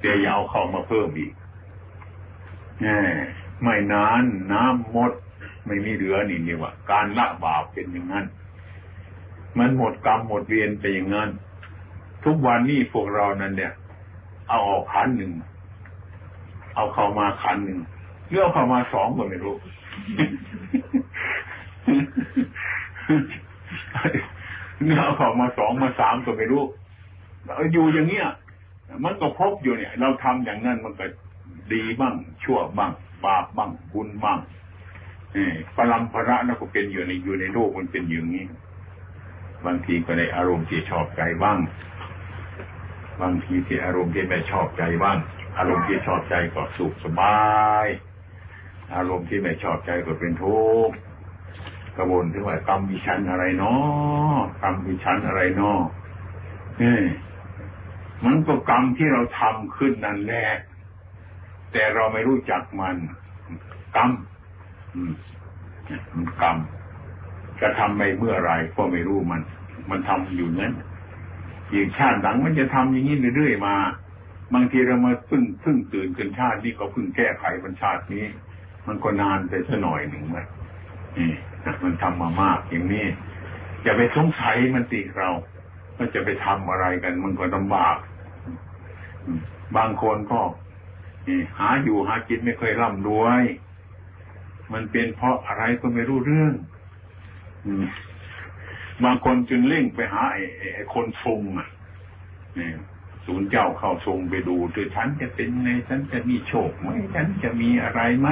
[0.02, 1.32] แต่อย่าเอาเข้ามาเพิ่มอีก
[3.62, 5.12] ไม่นานน้ำหมด
[5.66, 8.26] ไม่มีเหลือนี่นี่ว่า การละบาปเป็นอย่างนั้น
[9.58, 11.30] มันหมดกรรมหมดเวรไปอย่างนั้น
[12.26, 13.74] ทุกวันนี้พวกเรานั้นเนี่ย
[14.50, 15.32] เอาออกขันหนึ่ง
[16.76, 17.80] เอาเข้ามาขันหนึ่ง
[18.30, 19.56] เลือกเข้ามาสองก็ไม่รู้
[24.86, 26.64] เนื้อเข้ามาสองมาสามก็ไม่รู้
[27.72, 28.28] อยู่อย่างเงี้ย
[29.04, 31.06] มันก็พบอยู่เนี่ย เราทำอย่างนั้นมันก็
[31.74, 32.14] ดีบ้าง
[32.44, 32.92] ชั่วบ้าง
[33.26, 34.40] บาปบ้างบุญบ้าง
[35.76, 38.46] ปรำพระนั่นก็เป็นอยู่ในอยู่ในโลกมันเป็นอย่างนี้
[39.66, 41.60] บางทีก็ในอารมณ์ที่ชอบใจบ้าง
[43.22, 45.18] บางทีที่อารมณ์ที่ไม่ชอบใจบ้าง
[45.58, 47.38] อารมณ์ที่ชอบใจก็สุขสบา
[47.86, 47.88] ย
[48.96, 50.96] อารมณ์ที่ไม่ชอบใจก็เป็นทุกข์
[51.98, 55.80] กระวนถึงว่ากรรมวิชันอะไรเนาะกรรมวิชันอะไรเนาะ
[56.82, 56.96] นี่
[58.26, 60.48] มันก็กรรมที่เราทำขึ้นนั่นแหละ
[61.72, 62.96] แต่เราไม่รู้จักมัน
[63.96, 64.12] กรรม
[66.42, 66.58] กรรม
[67.62, 69.42] จะทำไปเมื่อไรก็ไม่รู้มัน
[69.90, 70.74] มันทำอยู่นั้น
[71.74, 73.76] อีกชาติหลังมันจะทำอย่างนี้เรื่อยๆมา
[74.54, 78.26] บางทีเรามาพึ่งพึ่งตื่นกันชาตินี้ก็พึ่งแก้ไขบรรชาตินี้
[78.88, 80.46] มันก็นานไปสักหน่อยหนึ่งมัน
[81.18, 81.32] นี่
[81.84, 83.06] มันทำมามากอย่างนี้
[83.84, 85.30] อย่าไปสงสัยมันตีเรา
[85.98, 87.98] ว่าจะไปทำอะไรกัน มันก็ลำบาก
[89.78, 90.42] บางคนก็
[91.58, 93.44] หาอยู่หากินไม่เคยร่ำรวย
[94.74, 96.54] มันเป็นเพราะอะไรก็ไม่รู้เรื่อง
[99.04, 101.68] บางคนจึงเล่งไปหาไอ้คนทรงอะ
[103.26, 108.30] ศูนย์เจ้าเข้าทรงไปดูคือฉันจะเป็นไงฉันจะมีโชคไหมฉันจะมีอะไรไหม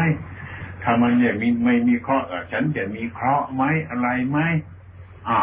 [0.88, 4.40] ถ้ามันเนี่ยมีไม่มีเคราะห์ฉันจะมีเคราะห์ไหมอะไรไหม
[5.28, 5.42] อ่า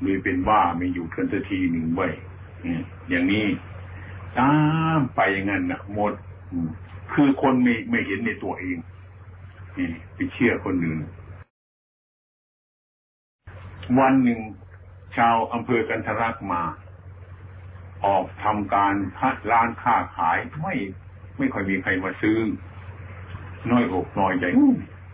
[0.00, 2.08] เลยเป็นว่าไม่อยู่กันสักทีหนึ่งไว้
[3.08, 3.46] อย่างนี้
[4.38, 4.52] ตา
[4.98, 6.12] มไปอย่างนั้นนะหมด
[7.12, 8.76] คือคนไม่ไม่เห็นในตัวเอง
[10.14, 11.00] ไปเชื่อคนอื่น
[13.98, 14.40] วันหนึ่ง
[15.16, 16.62] ชาวอำเภอกันทรักมา
[18.04, 18.94] ออกทำการ
[19.50, 20.74] ร้านค้าขายไม่
[21.38, 22.38] ไม่ค่อยมีใครมาซื้อ
[23.70, 24.44] น้อยอกน้อยใจ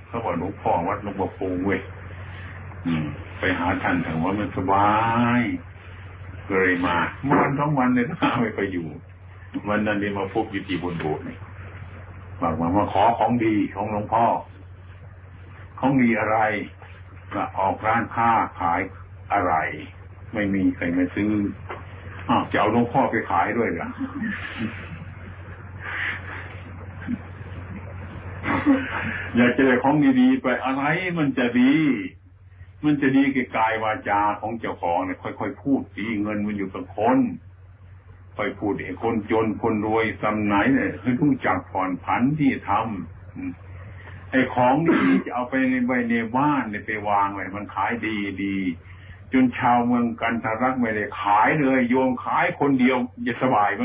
[0.09, 1.81] เขาบอกหลวงพ่อวัดหลวงปู่ปูเว้ย
[3.39, 4.89] ไปหาท่านถึงว่ามันสบา
[5.39, 5.41] ย
[6.49, 6.97] เลยมา
[7.41, 8.87] วันท้องวันเลยนะไม่ไปอยู่
[9.69, 11.37] วันนั้นเียมาพบอยู่ที่บนโบสถ์นี่
[12.41, 14.25] บอกมามาขอของดีของหลวงพ่อ
[15.81, 16.39] ของดีอะไร
[17.35, 18.31] ก็ออกร้านค้า
[18.61, 18.81] ขาย
[19.33, 19.55] อะไร
[20.35, 21.33] ไม่มีใครมาซื้อ
[22.29, 23.89] อ้าวจะเอาหลวงพ่อไปขายด้วยเหรอ
[29.37, 30.83] อยากจะได้ของดีๆไปอะไร
[31.19, 31.75] มันจะดี
[32.85, 37.19] มันจะดีกับกายวาจาของเจ้าของเนี่ยค่อยๆพูดดีเงินมันอยู่กับคน
[38.37, 48.57] ไปพูดไอ้คนจนคนรวยสำไหนเนี่ยคือรู้จักผ่อนผันที่ทำไอ้ของนี่จะเอาไปในใบในบ้านเนี่ยไปวางไว้มันขายดีดี
[49.33, 52.97] จนชาวเมืองกันทรักไม่ได้ขายเลย โยมขายคนเดียว
[53.27, 53.85] จะสบายไหม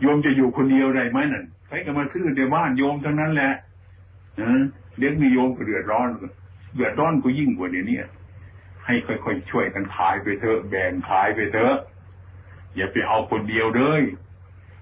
[0.00, 3.52] โยมจะอยู่คนเดียวได้ไหมนั่น ครก็มาซื้อในบ้านโยมทั้งนั้นแหละ
[4.98, 6.08] เด็กมีโยมก็เดือดร้อน
[6.74, 7.98] เดือดร้อนก็ยิ่งกว่าเดี๋ยวนี้
[8.84, 11.76] ให้ค่อยๆช่วยกันขายไปเถอะแบ่งขายไปเถอะ
[12.76, 14.02] อย่าไปเอาคนเดียวเลย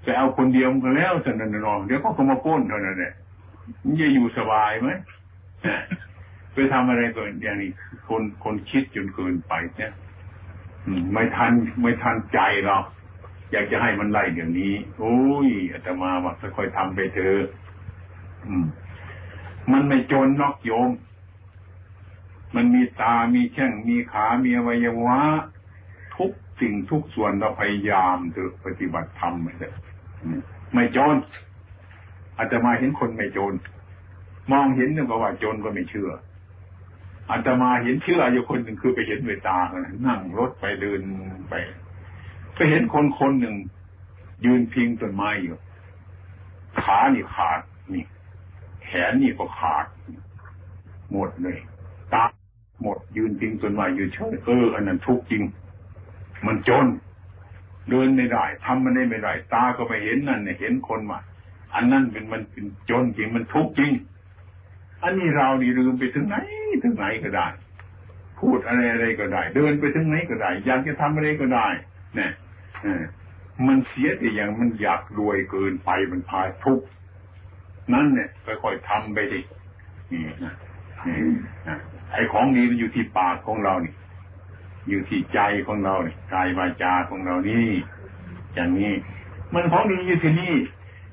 [0.03, 3.14] ไปเอาคนเดียวกันแล้วสนันนองเดี๋ยวก็เขามาป้นเท่านั้นแหละ
[3.84, 4.88] มันจะอยู่สบายไหม
[6.53, 7.70] ไปทำอะไรก่อนอย่างนี้
[8.09, 9.93] คนคนคิดจนเกินไปเนี่ย
[11.12, 12.84] ไม่ทันไม่ทันใจหรอก
[13.53, 17.41] อยากจะให้มันไล่อย่างนี้ โอ้ยอาตมาว่าค่อยๆทำไปเถอะ
[19.73, 20.91] มันไม่จนนอกโยม
[22.57, 25.19] มันมีตา มีแข้ง มีขา มีอวัยวะ
[26.17, 26.31] ทุก
[26.61, 29.75] สิ่งทุกส่วนเราพยายามเถอะปฏิบัติธรรมไปเถอะ
[30.73, 31.17] ไม่จน
[32.37, 33.55] อาจจะมาเห็นคนไม่จน
[34.53, 36.11] มองเห็นเนี่ยก็ว่าจนก็ไม่เชื่อ
[37.31, 39.59] อาตมาเห็นเชื่ออยู่คนหนึ่งคือไปเห็นด้วยตา
[40.07, 41.01] นั่งรถไปเดิน
[41.49, 41.55] ไป
[42.61, 43.57] ไปเห็นคนคนหนึ่ง
[44.45, 45.57] ยืนพิงต้นไม้อยู่
[46.83, 47.61] ขานี่ขาด
[47.95, 48.05] นี่
[48.85, 49.87] แขนนี่ก็ขาด
[51.13, 51.59] หมดเลย
[52.15, 52.25] ตา
[52.83, 55.43] หมดยืนพิงต้นไม้อยู่เฉยเอออันนั้นทุกจริง
[56.47, 56.87] มันจน
[57.91, 61.19] เดินไม่ได้ทำมันได้ไม่ได้ ตาก็ไปเห็นนั่นเนี่ยเห็นคนมา
[61.75, 63.93] อันนั้นเป็นมันเป็นจนจริงมันทุกจริง
[65.03, 66.37] อันนี้เรานี่ลืมไปถึงไหน
[66.83, 67.47] ถึงไหนก็ได้
[68.41, 71.67] พูดอะไรอะไรก็ได้ เดินไปถึงไหนก็ได้อยากจะทำอะไรก็ได้
[72.17, 72.31] เนี่ย
[73.66, 76.81] มันเสียแต่อย่างมันอยากรวยเกินไปมันพาทุก
[77.93, 78.28] นั่นเนี่ย
[78.62, 79.41] ค่อยๆทำไปดิ
[80.12, 80.55] นี่นะ
[82.12, 83.95] ไอ้ของดีมันอยู่ที่ปากของเรานี่
[84.89, 87.68] อยู่ที่ใจของเรานี่กายวาจาของเรานี่
[88.55, 88.93] อย่างนี้
[89.55, 90.55] มันของดีอยู่ที่นี่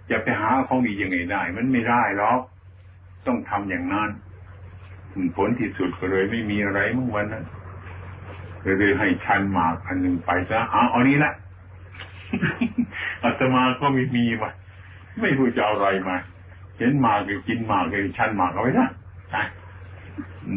[0.09, 2.39] จะไปหาของดียังไงได้ มันไม่ได้หรอก
[3.27, 4.09] ต้องทำอย่างนั้น
[5.35, 7.45] ผลที่สุดก็เลยไม่มีอะไรเมื่อวันนั้น
[8.61, 11.33] เลยให้ชันหมากอันหนึ่งไปซะเอาเอานี้ละ
[13.23, 14.51] อาตมาก็ไม่มีมา
[15.21, 16.17] ไม่รู้จะเอาอะไรมา
[16.77, 18.87] เห็นหมากไปกินหมากเลยชันหมากเอาไว้นะ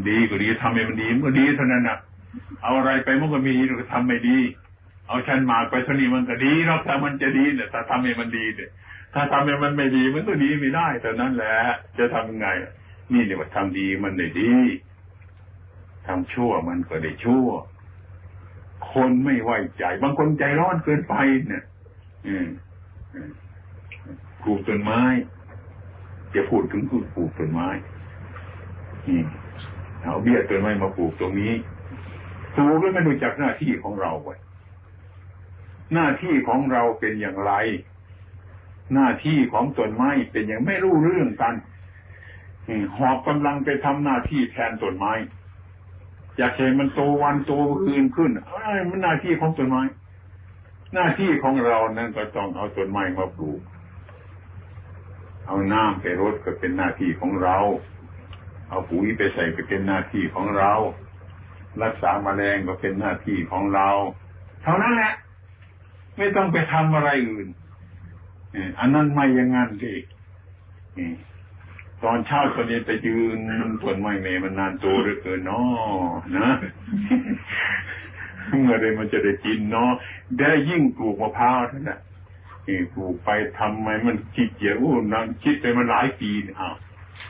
[0.09, 1.99] ดีก็ดีทำให้มันดีมันก็ดีเท่านั้นอะ
[2.63, 4.39] เอาอะไรไปมันก็มีเราทำไม่ดี
[5.09, 8.71] เอาชันหมากไปเท่านี้มันก็ดีเนาะถ้ามันจะดีเนี่ยถ้าทำให้มันดีเนี่ย
[9.15, 11.57] ถ้าทำให้มันไม่ดีมันก็ดีไม่ได้แต่นั้นแหละ
[11.99, 12.47] จะทำไง
[13.13, 14.53] นี่เรียว่าทำดีมันได้ดี
[16.07, 17.49] ทำชั่วมันก็ได้ชั่ว
[18.93, 21.15] คนไม่ไว้ใจ บางคนใจร้อนเกินไป
[21.49, 21.65] เนี่ย
[24.43, 25.03] ปลูกต้นไม้
[26.35, 27.69] จะพูดถึงปลูกต้นไม้
[30.03, 31.53] เอาเบี้ยต้นไม้มาปลูกตรงนี้
[32.55, 34.37] ปลูกแล้วไม่รู้จักหน้าที่ของเราไว้
[35.95, 37.53] หน้าที่ของเราเป็นอย่างไร
[38.95, 41.55] หน้าที่ของต้นไม้เป็นอย่างไม่รู้เรื่องกัน
[42.97, 45.13] หอบกำลังไปทำหน้าที่แทนต้นไม้
[46.41, 47.53] อยากเห็นมันโตวันโต
[47.85, 49.83] คืนขึ้นไอ้มันหน้าที่ของต้นไม้
[50.95, 53.61] หน้าที่ของเรานั้นก็ต้องเอาต้นไม้มาปลูก
[55.47, 57.57] เอาน้ำไปรดก็เป็นหน้าที่ของเรา
[58.69, 60.73] เอาปุ๋ยไปใส่ก็เป็นหน้าที่ของเรา
[61.83, 63.89] รักษาแมลงก็เป็นหน้าที่ของเรา
[64.63, 65.13] เท่านั้นแหละ
[66.17, 67.49] ไม่ต้องไปทำอะไรอื่น
[68.79, 69.95] อันนั้นไม่ยังงั้นดิ
[72.05, 73.39] ตอนเช้าตอนนี้ไปยืน
[73.83, 76.49] ผลไม่เมมันนานตัวเหลือเกินเนาะนะ
[78.49, 79.91] เมื่อไรมันจะได้กินเนาะ
[80.39, 81.99] ได้ยิ่งปลูกมะพร้าวท่านน่ะ
[82.95, 86.31] ปลูกไปทำไมมันขี้เกียจอู้นั่งคิดไปมันหลายปี
[86.61, 86.77] อ้าว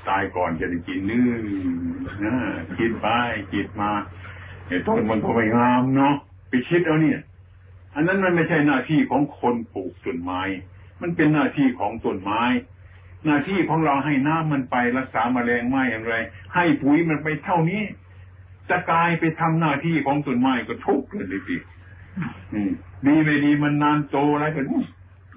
[0.08, 1.30] ตายก่อนจะได้กินนื้อ
[2.24, 2.34] นะ
[2.78, 3.06] คิดไป
[3.52, 3.90] คิดมา
[4.66, 6.14] ไอ้ต้นมันก็ไม่งามเนาะ
[6.48, 7.20] ไปคิดเอาเนี่ย
[7.94, 10.42] อันนั้นมันไม่ใช่หน้าที่ของคนปลูกต้นไม้
[11.00, 12.42] มันเป็นหน้าที่ของต้นไม้
[13.24, 16.14] หน้าที่ของเราให้น้ำมันไปรักษาแมลงไม้อย่างไร
[16.54, 17.82] ให้ปุ๋ยมันไปเท่านี้
[18.70, 21.56] จะกลายไปทำหน้าที่ของต้นไม้ก็ทุกข์เลยสิ
[23.06, 24.66] ดีไม่ดีมันนานโตแล้วกัน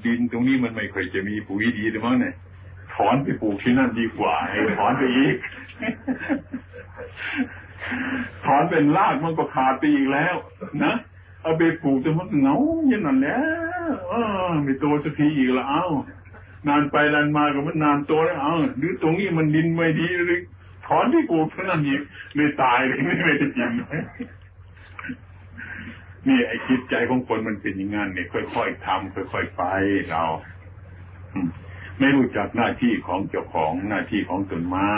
[0.06, 2.34] ดินตรงนี้มันไม่เคยจะมีปุ๋ยดีหรือมั้งเนี่ย
[2.94, 5.36] ถอนไปปลูกที่นั่นดีกว่าให้ถอนไปอีก
[8.46, 10.36] ถอนเป็นรากมันก็ขาดไปอีกแล้ว
[10.84, 10.94] นะ
[11.42, 12.56] เอาไปปลูกจนมันเหงา
[12.90, 13.38] อย่างนั้นแหละ
[14.64, 15.90] ไม่โตสักทีอีกแล้ว
[16.68, 20.42] นานไปนานมาก็มันนานโตแล้วเอาหรือตรงนี้มันดินไม่ดีหรือ
[20.88, 22.02] ถอนที่ปลูกเท่านั้นอีก
[22.36, 23.72] เลยตายเลยไม่ได้กิน
[26.28, 29.64] นี่ไอ้จิตใจของคนมันเป็นอย่างนั้นเนี่ยค่อยๆทำค่อยๆไป
[30.10, 30.24] เรา
[32.00, 34.92] ไม่รู้จักหน้าที่ของเจ้าของหน้าที่ของต้นไม้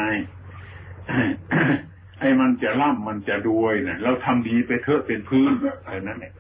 [2.20, 5.52] ไอ้มันจะร่ำมันจะรวยเนะเราทำดีไปเถอะเป็นพื้น
[5.86, 6.34] อะไรนั่นเอง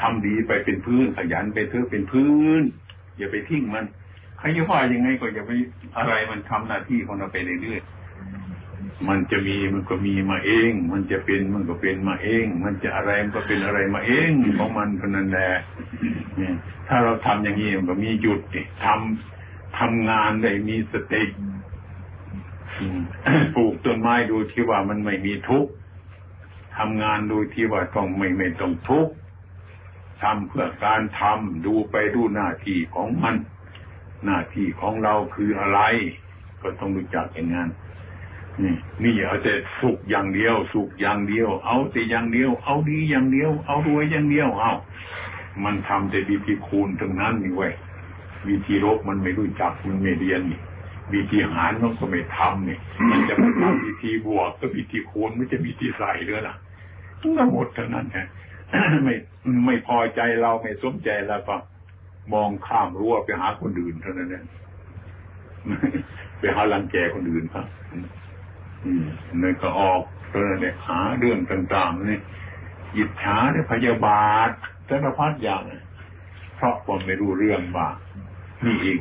[0.00, 2.30] ทำดีไปเป็นพื้นขยันไปเถอะเป็นพื้
[2.60, 2.62] น
[3.18, 3.84] อย่าไปทิ้งมัน
[4.38, 5.50] ใครจะว่ายังไงก็อย่าไป
[5.96, 15.50] อะไรมันทำหน้าที่ของเราไปเรื่อยๆมันจะมีมันก็มีมาเอง มันจะเป็นมันก็เป็นมาเอง มันจะอะไรมันก็เป็นอะไรมาเองของมันเท่านั้นแหละ
[16.88, 18.40] ถ้าเราทำอย่างนี้มันก็มีหยุด
[18.84, 21.22] ทำทำงานได้มีสติ
[23.54, 25.70] ปลูกต้นไม้ดูที่ว่ามันไม่มีทุกข์
[26.78, 29.12] ทำงานดูที่ว่าต้องไม่ไม่ต้องทุกข์
[30.22, 33.36] ทำเพื่อการทำดูไปดูหน้าที่ของมัน
[34.24, 35.80] หน้าที่ของเราคืออะไร
[36.62, 37.68] ก็ต้องรู้จักอย่างนั้น
[38.62, 44.72] นี่นี่เอาแต่สุขอย่างเดียว สุขอย่างเดียว เอาแต่อย่างเดียว เอาดีอย่างเดียว เอารวยอย่างเดียวเอา
[45.64, 47.72] มันทำแต่วิธีคูณทั้งนั้นนี่เว้ย
[48.48, 50.60] วิธีลบมันไม่รู้จักมันไม่เรียนนี่
[51.14, 52.78] วิธีหารมันก็ไม่ทำนี่
[53.10, 56.54] มันจะมาทำวิธีบวกก็วิธีคูณไม่จะวิธีใส่ด้วยล่ะ
[57.20, 58.18] ทั้งหมดทั้งนั้นไง
[59.04, 59.14] ไม่
[59.66, 61.56] ไม่พอใจเราไม่สมใจแล้วก็
[62.34, 64.44] มองข้ามรั้วไปหาคนอื่นเท่านั้นเอง
[66.38, 67.66] ไปหาลังแกคนอื่นครับ
[68.84, 69.04] อืม
[69.42, 72.20] นั่นก็ออกเท่านั้นเองหาเรื่องต่างๆนี่
[72.96, 74.50] ยิดฉาเนี่ยพยาบาท
[74.88, 75.62] สารพัดอย่าง
[76.56, 77.88] เพราะผมไม่รู้เรื่องว่า
[78.64, 79.00] นี่อีก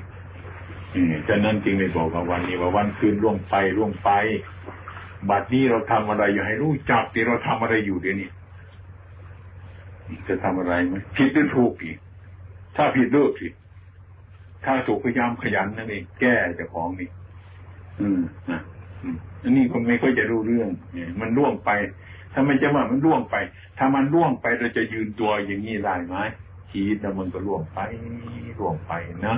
[1.28, 4.10] ฉะนั้นจึงได้บอกว่าวันนี้ว่าวันคืนล่วงไปล่วงไป
[5.30, 8.30] บัดนี้เราทำอะไรอยู่ให้รู้จักที่เราทำอะไรอยู่เดี๋ยวนี้
[10.28, 11.98] จะทำอะไรไหมผิดหรือถูกอีก
[12.76, 13.48] ถ้าผิดเลิกสิ
[14.66, 17.10] ถ้าถูกพยายามขยันนั่นเองแก้เจ้าของนี่
[18.00, 18.62] อืมนะ
[19.44, 21.72] อันนี้คนไม่ค่อยจะรู้เรื่องเนี่ยมันล่วงไป
[22.34, 23.36] ถ้ามันจะว่ามันล่วงไป
[23.78, 26.16] ถ้ามันล่วงไปเราจะยืนตัวอย่างนี้ได้ไหม
[26.72, 27.80] ชีวิตมันก็ล่วงไป
[28.60, 28.94] ล่วงไป
[29.28, 29.36] นะ